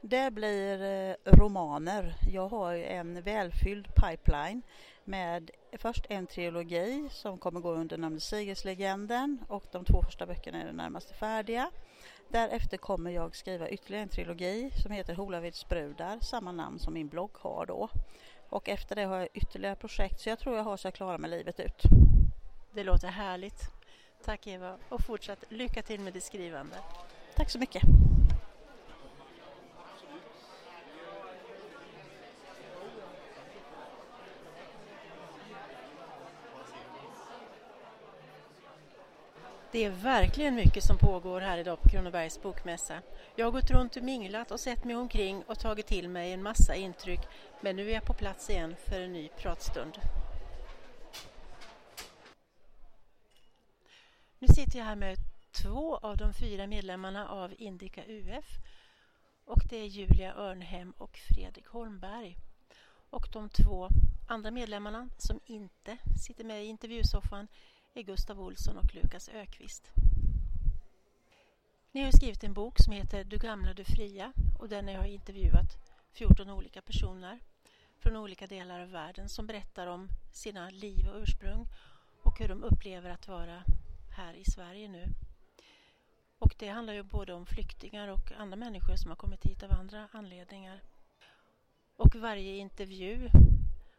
Det 0.00 0.30
blir 0.30 0.82
eh, 0.82 1.14
romaner. 1.24 2.14
Jag 2.32 2.48
har 2.48 2.74
en 2.74 3.22
välfylld 3.22 3.88
pipeline 3.94 4.62
med 5.04 5.50
först 5.72 6.06
en 6.08 6.26
trilogi 6.26 7.08
som 7.10 7.38
kommer 7.38 7.60
gå 7.60 7.72
under 7.72 7.98
namnet 7.98 8.22
Sigerslegenden 8.22 9.44
och 9.48 9.64
de 9.72 9.84
två 9.84 10.02
första 10.02 10.26
böckerna 10.26 10.62
är 10.62 10.66
det 10.66 10.72
närmaste 10.72 11.14
färdiga. 11.14 11.70
Därefter 12.28 12.76
kommer 12.76 13.10
jag 13.10 13.36
skriva 13.36 13.68
ytterligare 13.68 14.02
en 14.02 14.08
trilogi 14.08 14.70
som 14.82 14.92
heter 14.92 15.14
Holavids 15.14 15.68
brudar, 15.68 16.18
samma 16.20 16.52
namn 16.52 16.78
som 16.78 16.94
min 16.94 17.08
blogg 17.08 17.30
har 17.34 17.66
då. 17.66 17.88
Och 18.48 18.68
efter 18.68 18.96
det 18.96 19.04
har 19.04 19.18
jag 19.18 19.28
ytterligare 19.34 19.76
projekt 19.76 20.20
så 20.20 20.28
jag 20.28 20.38
tror 20.38 20.56
jag 20.56 20.64
har 20.64 20.76
så 20.76 20.86
jag 20.86 20.94
klarar 20.94 21.18
mig 21.18 21.30
livet 21.30 21.60
ut. 21.60 21.82
Det 22.74 22.84
låter 22.84 23.08
härligt. 23.08 23.70
Tack 24.24 24.46
Eva 24.46 24.78
och 24.88 25.00
fortsatt 25.00 25.44
lycka 25.48 25.82
till 25.82 26.00
med 26.00 26.12
det 26.12 26.20
skrivande. 26.20 26.76
Tack 27.36 27.50
så 27.50 27.58
mycket. 27.58 27.82
Det 39.74 39.84
är 39.84 39.90
verkligen 39.90 40.54
mycket 40.54 40.84
som 40.84 40.98
pågår 40.98 41.40
här 41.40 41.58
idag 41.58 41.82
på 41.82 41.88
Kronobergs 41.88 42.42
bokmässa. 42.42 43.02
Jag 43.36 43.46
har 43.46 43.52
gått 43.52 43.70
runt 43.70 43.96
och 43.96 44.02
minglat 44.02 44.50
och 44.50 44.60
sett 44.60 44.84
mig 44.84 44.96
omkring 44.96 45.42
och 45.42 45.58
tagit 45.58 45.86
till 45.86 46.08
mig 46.08 46.32
en 46.32 46.42
massa 46.42 46.74
intryck 46.74 47.20
men 47.60 47.76
nu 47.76 47.90
är 47.90 47.94
jag 47.94 48.04
på 48.04 48.14
plats 48.14 48.50
igen 48.50 48.76
för 48.76 49.00
en 49.00 49.12
ny 49.12 49.28
pratstund. 49.28 49.98
Nu 54.38 54.48
sitter 54.48 54.78
jag 54.78 54.84
här 54.84 54.96
med 54.96 55.16
två 55.62 55.96
av 55.96 56.16
de 56.16 56.32
fyra 56.32 56.66
medlemmarna 56.66 57.28
av 57.28 57.54
Indica 57.58 58.04
UF 58.06 58.46
och 59.44 59.62
det 59.70 59.76
är 59.76 59.86
Julia 59.86 60.34
Örnhem 60.34 60.92
och 60.98 61.16
Fredrik 61.16 61.66
Holmberg. 61.66 62.36
Och 63.10 63.28
de 63.32 63.48
två 63.48 63.88
andra 64.28 64.50
medlemmarna 64.50 65.08
som 65.18 65.40
inte 65.46 65.98
sitter 66.26 66.44
med 66.44 66.64
i 66.64 66.66
intervjusoffan 66.66 67.48
är 67.96 68.02
Gustav 68.02 68.40
Olsson 68.40 68.76
och 68.76 68.94
Lukas 68.94 69.28
Ökvist. 69.28 69.92
Ni 71.92 72.02
har 72.02 72.10
skrivit 72.10 72.44
en 72.44 72.52
bok 72.52 72.78
som 72.78 72.92
heter 72.92 73.24
Du 73.24 73.38
gamla, 73.38 73.74
du 73.74 73.84
fria 73.84 74.32
och 74.58 74.68
den 74.68 74.88
har 74.88 75.04
intervjuat 75.04 75.76
14 76.12 76.50
olika 76.50 76.82
personer 76.82 77.38
från 77.98 78.16
olika 78.16 78.46
delar 78.46 78.80
av 78.80 78.90
världen 78.90 79.28
som 79.28 79.46
berättar 79.46 79.86
om 79.86 80.08
sina 80.32 80.70
liv 80.70 81.08
och 81.08 81.22
ursprung 81.22 81.66
och 82.22 82.38
hur 82.38 82.48
de 82.48 82.64
upplever 82.64 83.10
att 83.10 83.28
vara 83.28 83.62
här 84.16 84.34
i 84.34 84.44
Sverige 84.44 84.88
nu. 84.88 85.04
Och 86.38 86.54
det 86.58 86.68
handlar 86.68 86.94
ju 86.94 87.02
både 87.02 87.32
om 87.32 87.46
flyktingar 87.46 88.08
och 88.08 88.32
andra 88.32 88.56
människor 88.56 88.96
som 88.96 89.10
har 89.10 89.16
kommit 89.16 89.46
hit 89.46 89.62
av 89.62 89.72
andra 89.72 90.08
anledningar. 90.12 90.80
Och 91.96 92.14
varje 92.14 92.56
intervju 92.56 93.30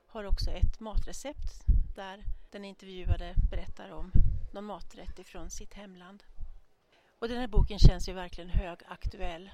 har 0.08 0.24
också 0.24 0.52
ett 0.52 0.80
matrecept 0.80 1.66
där 1.96 2.24
den 2.56 2.66
intervjuade 2.66 3.36
berättar 3.52 3.90
om 3.92 4.12
någon 4.54 4.64
maträtt 4.64 5.20
ifrån 5.20 5.50
sitt 5.50 5.74
hemland. 5.74 6.24
Och 7.20 7.28
den 7.28 7.38
här 7.38 7.48
boken 7.48 7.80
känns 7.80 8.10
ju 8.10 8.14
verkligen 8.14 8.50
högaktuell. 8.50 9.50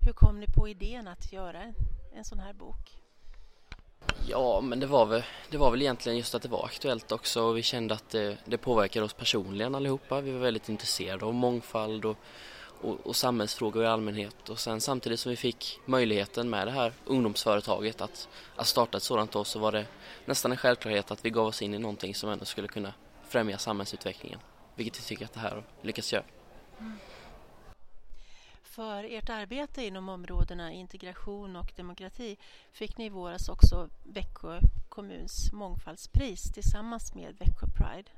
Hur 0.00 0.12
kom 0.12 0.40
ni 0.40 0.46
på 0.46 0.68
idén 0.68 1.08
att 1.08 1.32
göra 1.32 1.74
en 2.12 2.24
sån 2.24 2.38
här 2.38 2.52
bok? 2.52 2.98
Ja, 4.28 4.60
men 4.60 4.80
det 4.80 4.86
var, 4.86 5.06
väl, 5.06 5.22
det 5.50 5.56
var 5.58 5.70
väl 5.70 5.82
egentligen 5.82 6.18
just 6.18 6.34
att 6.34 6.42
det 6.42 6.48
var 6.48 6.64
aktuellt 6.64 7.12
också 7.12 7.42
och 7.42 7.56
vi 7.56 7.62
kände 7.62 7.94
att 7.94 8.10
det, 8.10 8.38
det 8.44 8.58
påverkade 8.58 9.04
oss 9.04 9.14
personligen 9.14 9.74
allihopa. 9.74 10.20
Vi 10.20 10.32
var 10.32 10.40
väldigt 10.40 10.68
intresserade 10.68 11.24
av 11.24 11.34
mångfald 11.34 12.04
och, 12.04 12.16
och, 12.82 13.06
och 13.06 13.16
samhällsfrågor 13.16 13.84
i 13.84 13.86
allmänhet 13.86 14.48
och 14.48 14.58
sen 14.58 14.80
samtidigt 14.80 15.20
som 15.20 15.30
vi 15.30 15.36
fick 15.36 15.80
möjligheten 15.84 16.50
med 16.50 16.66
det 16.66 16.70
här 16.70 16.92
ungdomsföretaget 17.04 18.00
att, 18.00 18.28
att 18.56 18.66
starta 18.66 18.96
ett 18.96 19.02
sådant 19.02 19.32
då 19.32 19.44
så 19.44 19.58
var 19.58 19.72
det 19.72 19.86
nästan 20.24 20.50
en 20.50 20.58
självklarhet 20.58 21.10
att 21.10 21.24
vi 21.24 21.30
gav 21.30 21.46
oss 21.46 21.62
in 21.62 21.74
i 21.74 21.78
någonting 21.78 22.14
som 22.14 22.30
ändå 22.30 22.44
skulle 22.44 22.68
kunna 22.68 22.94
främja 23.28 23.58
samhällsutvecklingen, 23.58 24.38
vilket 24.74 24.98
vi 24.98 25.02
tycker 25.02 25.24
att 25.24 25.32
det 25.32 25.40
här 25.40 25.64
lyckas 25.82 26.12
göra. 26.12 26.24
Mm. 26.78 26.98
För 28.62 29.04
ert 29.04 29.30
arbete 29.30 29.84
inom 29.84 30.08
områdena 30.08 30.72
integration 30.72 31.56
och 31.56 31.72
demokrati 31.76 32.36
fick 32.72 32.98
ni 32.98 33.06
i 33.06 33.08
våras 33.08 33.48
också 33.48 33.88
Växjö 34.02 34.60
kommuns 34.88 35.52
mångfaldspris 35.52 36.52
tillsammans 36.52 37.14
med 37.14 37.36
Växjö 37.38 37.66
Pride. 37.66 38.10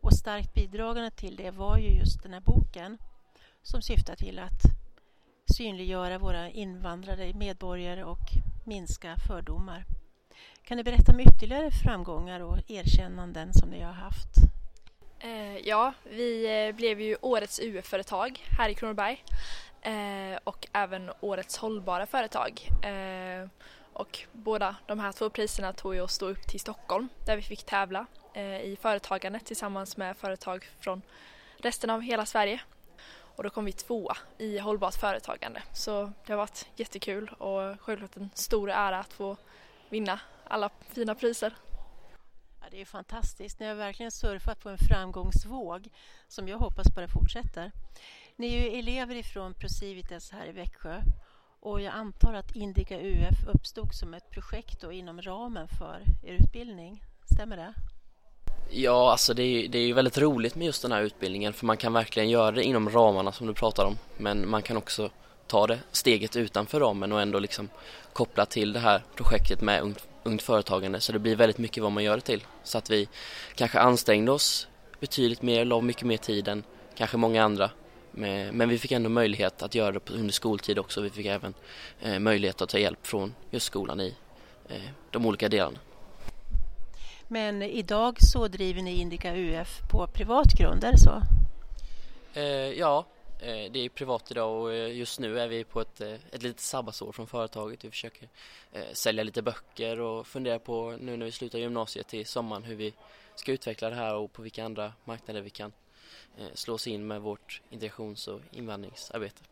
Och 0.00 0.12
starkt 0.12 0.54
bidragande 0.54 1.10
till 1.10 1.36
det 1.36 1.50
var 1.50 1.78
ju 1.78 1.88
just 1.88 2.22
den 2.22 2.32
här 2.32 2.40
boken 2.40 2.98
som 3.70 3.82
syftar 3.82 4.16
till 4.16 4.38
att 4.38 4.62
synliggöra 5.56 6.18
våra 6.18 6.50
invandrade 6.50 7.34
medborgare 7.34 8.04
och 8.04 8.18
minska 8.64 9.16
fördomar. 9.26 9.84
Kan 10.62 10.76
du 10.76 10.82
berätta 10.82 11.12
om 11.12 11.20
ytterligare 11.20 11.70
framgångar 11.70 12.40
och 12.40 12.58
erkännanden 12.70 13.54
som 13.54 13.68
ni 13.68 13.80
har 13.80 13.92
haft? 13.92 14.28
Eh, 15.20 15.56
ja, 15.56 15.92
vi 16.10 16.66
eh, 16.66 16.74
blev 16.74 17.00
ju 17.00 17.16
årets 17.20 17.60
UF-företag 17.60 18.40
här 18.58 18.68
i 18.68 18.74
Kronoberg 18.74 19.24
eh, 19.82 20.38
och 20.44 20.66
även 20.72 21.10
årets 21.20 21.56
hållbara 21.56 22.06
företag. 22.06 22.68
Och 23.92 24.18
båda 24.32 24.76
de 24.86 24.98
här 24.98 25.12
två 25.12 25.30
priserna 25.30 25.72
tog 25.72 25.94
ju 25.94 26.00
oss 26.00 26.18
då 26.18 26.26
upp 26.26 26.48
till 26.48 26.60
Stockholm 26.60 27.08
där 27.26 27.36
vi 27.36 27.42
fick 27.42 27.64
tävla 27.64 28.06
i 28.64 28.76
företagandet 28.80 29.46
tillsammans 29.46 29.96
med 29.96 30.16
företag 30.16 30.68
från 30.80 31.02
resten 31.56 31.90
av 31.90 32.00
hela 32.00 32.26
Sverige. 32.26 32.60
Och 33.38 33.44
då 33.44 33.50
kom 33.50 33.64
vi 33.64 33.72
tvåa 33.72 34.16
i 34.38 34.58
hållbart 34.58 34.94
företagande. 34.94 35.62
Så 35.72 36.12
det 36.26 36.32
har 36.32 36.36
varit 36.36 36.66
jättekul 36.76 37.28
och 37.28 37.80
självklart 37.80 38.16
en 38.16 38.30
stor 38.34 38.70
ära 38.70 38.98
att 38.98 39.12
få 39.12 39.36
vinna 39.88 40.20
alla 40.44 40.70
fina 40.88 41.14
priser. 41.14 41.54
Ja, 42.60 42.66
det 42.70 42.80
är 42.80 42.84
fantastiskt. 42.84 43.60
Ni 43.60 43.66
har 43.66 43.74
verkligen 43.74 44.10
surfat 44.12 44.60
på 44.60 44.68
en 44.68 44.78
framgångsvåg 44.78 45.88
som 46.28 46.48
jag 46.48 46.58
hoppas 46.58 46.94
bara 46.94 47.08
fortsätter. 47.08 47.72
Ni 48.36 48.54
är 48.54 48.62
ju 48.62 48.78
elever 48.78 49.14
ifrån 49.14 49.54
Procivitas 49.54 50.30
här 50.30 50.46
i 50.46 50.52
Växjö 50.52 51.02
och 51.60 51.80
jag 51.80 51.94
antar 51.94 52.34
att 52.34 52.56
Indica 52.56 53.00
UF 53.00 53.46
uppstod 53.46 53.94
som 53.94 54.14
ett 54.14 54.30
projekt 54.30 54.84
inom 54.84 55.22
ramen 55.22 55.68
för 55.68 56.02
er 56.22 56.32
utbildning. 56.32 57.04
Stämmer 57.34 57.56
det? 57.56 57.74
Ja, 58.70 59.10
alltså 59.10 59.34
det 59.34 59.42
är, 59.42 59.68
det 59.68 59.78
är 59.78 59.86
ju 59.86 59.92
väldigt 59.92 60.18
roligt 60.18 60.54
med 60.54 60.66
just 60.66 60.82
den 60.82 60.92
här 60.92 61.02
utbildningen 61.02 61.52
för 61.52 61.66
man 61.66 61.76
kan 61.76 61.92
verkligen 61.92 62.30
göra 62.30 62.50
det 62.50 62.62
inom 62.62 62.90
ramarna 62.90 63.32
som 63.32 63.46
du 63.46 63.54
pratar 63.54 63.84
om. 63.84 63.98
Men 64.16 64.50
man 64.50 64.62
kan 64.62 64.76
också 64.76 65.10
ta 65.46 65.66
det 65.66 65.78
steget 65.92 66.36
utanför 66.36 66.80
ramen 66.80 67.12
och 67.12 67.20
ändå 67.20 67.38
liksom 67.38 67.68
koppla 68.12 68.46
till 68.46 68.72
det 68.72 68.80
här 68.80 69.02
projektet 69.16 69.60
med 69.60 69.82
ungt, 69.82 70.08
ungt 70.22 70.42
företagande 70.42 71.00
så 71.00 71.12
det 71.12 71.18
blir 71.18 71.36
väldigt 71.36 71.58
mycket 71.58 71.82
vad 71.82 71.92
man 71.92 72.04
gör 72.04 72.16
det 72.16 72.22
till. 72.22 72.44
Så 72.62 72.78
att 72.78 72.90
vi 72.90 73.08
kanske 73.54 73.78
ansträngde 73.78 74.32
oss 74.32 74.68
betydligt 75.00 75.42
mer, 75.42 75.64
la 75.64 75.80
mycket 75.80 76.06
mer 76.06 76.16
tid 76.16 76.48
än 76.48 76.64
kanske 76.96 77.16
många 77.16 77.44
andra. 77.44 77.70
Men 78.52 78.68
vi 78.68 78.78
fick 78.78 78.92
ändå 78.92 79.08
möjlighet 79.08 79.62
att 79.62 79.74
göra 79.74 79.92
det 79.92 80.10
under 80.10 80.32
skoltid 80.32 80.78
också. 80.78 81.00
Vi 81.00 81.10
fick 81.10 81.26
även 81.26 81.54
eh, 82.00 82.18
möjlighet 82.18 82.62
att 82.62 82.68
ta 82.68 82.78
hjälp 82.78 83.06
från 83.06 83.34
just 83.50 83.66
skolan 83.66 84.00
i 84.00 84.14
eh, 84.68 84.76
de 85.10 85.26
olika 85.26 85.48
delarna. 85.48 85.78
Men 87.30 87.62
idag 87.62 88.16
så 88.20 88.48
driver 88.48 88.82
ni 88.82 89.00
Indica 89.00 89.34
UF 89.34 89.80
på 89.90 90.06
privat 90.06 90.52
grund, 90.52 90.84
är 90.84 90.92
det 90.92 90.98
så? 90.98 91.22
Eh, 92.34 92.44
ja, 92.78 93.06
eh, 93.40 93.72
det 93.72 93.78
är 93.78 93.88
privat 93.88 94.30
idag 94.30 94.62
och 94.62 94.72
eh, 94.72 94.96
just 94.96 95.20
nu 95.20 95.40
är 95.40 95.48
vi 95.48 95.64
på 95.64 95.80
ett, 95.80 96.00
ett 96.00 96.42
litet 96.42 96.60
sabbatsår 96.60 97.12
från 97.12 97.26
företaget. 97.26 97.84
Vi 97.84 97.90
försöker 97.90 98.28
sälja 98.92 99.22
lite 99.22 99.42
böcker 99.42 100.00
och 100.00 100.26
fundera 100.26 100.58
på 100.58 100.96
nu 101.00 101.16
när 101.16 101.26
vi 101.26 101.32
slutar 101.32 101.58
gymnasiet 101.58 102.08
till 102.08 102.26
sommaren 102.26 102.62
hur 102.64 102.74
vi 102.74 102.94
ska 103.34 103.52
utveckla 103.52 103.90
det 103.90 103.96
här 103.96 104.14
och 104.14 104.32
på 104.32 104.42
vilka 104.42 104.64
andra 104.64 104.92
marknader 105.04 105.40
vi 105.40 105.50
kan 105.50 105.72
slå 106.54 106.74
oss 106.74 106.86
in 106.86 107.06
med 107.06 107.20
vårt 107.20 107.62
integrations 107.70 108.28
och 108.28 108.40
invandringsarbete. 108.50 109.42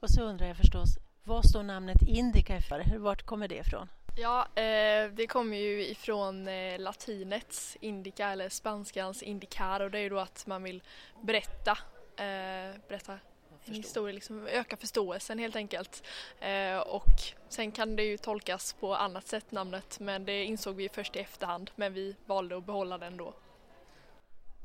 Och 0.00 0.10
så 0.10 0.22
undrar 0.22 0.46
jag 0.46 0.56
förstås, 0.56 0.88
vad 1.24 1.44
står 1.44 1.62
namnet 1.62 2.02
Indica 2.06 2.60
för? 2.60 2.98
Vart 2.98 3.22
kommer 3.22 3.48
det 3.48 3.56
ifrån? 3.56 3.88
Ja, 4.20 4.42
eh, 4.54 5.10
det 5.10 5.26
kommer 5.28 5.56
ju 5.56 5.86
ifrån 5.86 6.48
eh, 6.48 6.80
latinets 6.80 7.76
indica 7.80 8.28
eller 8.28 8.48
spanskans 8.48 9.22
indicar 9.22 9.80
och 9.80 9.90
det 9.90 9.98
är 9.98 10.02
ju 10.02 10.08
då 10.08 10.18
att 10.18 10.46
man 10.46 10.62
vill 10.62 10.82
berätta, 11.22 11.78
eh, 12.16 12.76
berätta 12.88 13.18
en 13.64 13.74
historia, 13.74 14.14
liksom 14.14 14.46
öka 14.46 14.76
förståelsen 14.76 15.38
helt 15.38 15.56
enkelt. 15.56 16.02
Eh, 16.40 16.78
och 16.78 17.22
sen 17.48 17.72
kan 17.72 17.96
det 17.96 18.02
ju 18.02 18.18
tolkas 18.18 18.72
på 18.72 18.94
annat 18.94 19.26
sätt 19.26 19.52
namnet 19.52 20.00
men 20.00 20.24
det 20.24 20.44
insåg 20.44 20.76
vi 20.76 20.88
först 20.88 21.16
i 21.16 21.18
efterhand 21.18 21.70
men 21.74 21.94
vi 21.94 22.16
valde 22.26 22.56
att 22.56 22.66
behålla 22.66 22.98
den 22.98 23.16
då. 23.16 23.34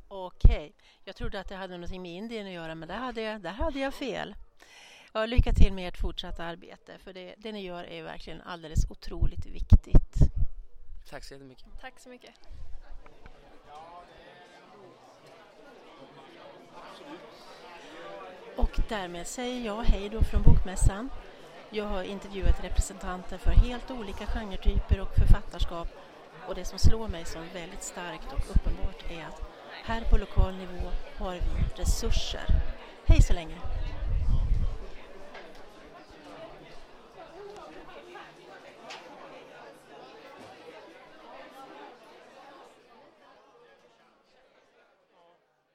Okej, 0.07 0.73
jag 1.03 1.15
trodde 1.15 1.39
att 1.39 1.49
det 1.49 1.55
hade 1.55 1.77
något 1.77 1.91
med 1.91 2.11
Indien 2.11 2.47
att 2.47 2.53
göra 2.53 2.75
men 2.75 2.87
där 2.87 2.97
hade 2.97 3.21
jag, 3.21 3.41
där 3.41 3.51
hade 3.51 3.79
jag 3.79 3.93
fel. 3.93 4.35
Ja, 5.15 5.25
lycka 5.25 5.53
till 5.53 5.73
med 5.73 5.87
ert 5.87 5.97
fortsatta 5.97 6.43
arbete 6.43 6.97
för 6.97 7.13
det, 7.13 7.35
det 7.37 7.51
ni 7.51 7.61
gör 7.61 7.83
är 7.83 8.03
verkligen 8.03 8.41
alldeles 8.41 8.85
otroligt 8.89 9.45
viktigt. 9.45 10.17
Tack 11.09 11.23
så 11.23 11.33
jättemycket. 11.33 11.65
Tack 11.81 11.99
så 11.99 12.09
mycket. 12.09 12.31
Och 18.57 18.79
därmed 18.89 19.27
säger 19.27 19.65
jag 19.65 19.83
hej 19.83 20.09
då 20.09 20.23
från 20.23 20.41
Bokmässan. 20.41 21.09
Jag 21.69 21.85
har 21.85 22.03
intervjuat 22.03 22.63
representanter 22.63 23.37
för 23.37 23.51
helt 23.51 23.91
olika 23.91 24.25
genretyper 24.25 24.99
och 24.99 25.15
författarskap 25.15 25.87
och 26.47 26.55
det 26.55 26.65
som 26.65 26.79
slår 26.79 27.07
mig 27.07 27.25
som 27.25 27.41
väldigt 27.53 27.83
starkt 27.83 28.33
och 28.33 28.55
uppenbart 28.55 29.11
är 29.11 29.25
att 29.25 29.41
här 29.83 30.01
på 30.01 30.17
lokal 30.17 30.53
nivå 30.55 30.91
har 31.17 31.33
vi 31.33 31.81
resurser. 31.81 32.45
Hej 33.05 33.21
så 33.21 33.33
länge! 33.33 33.72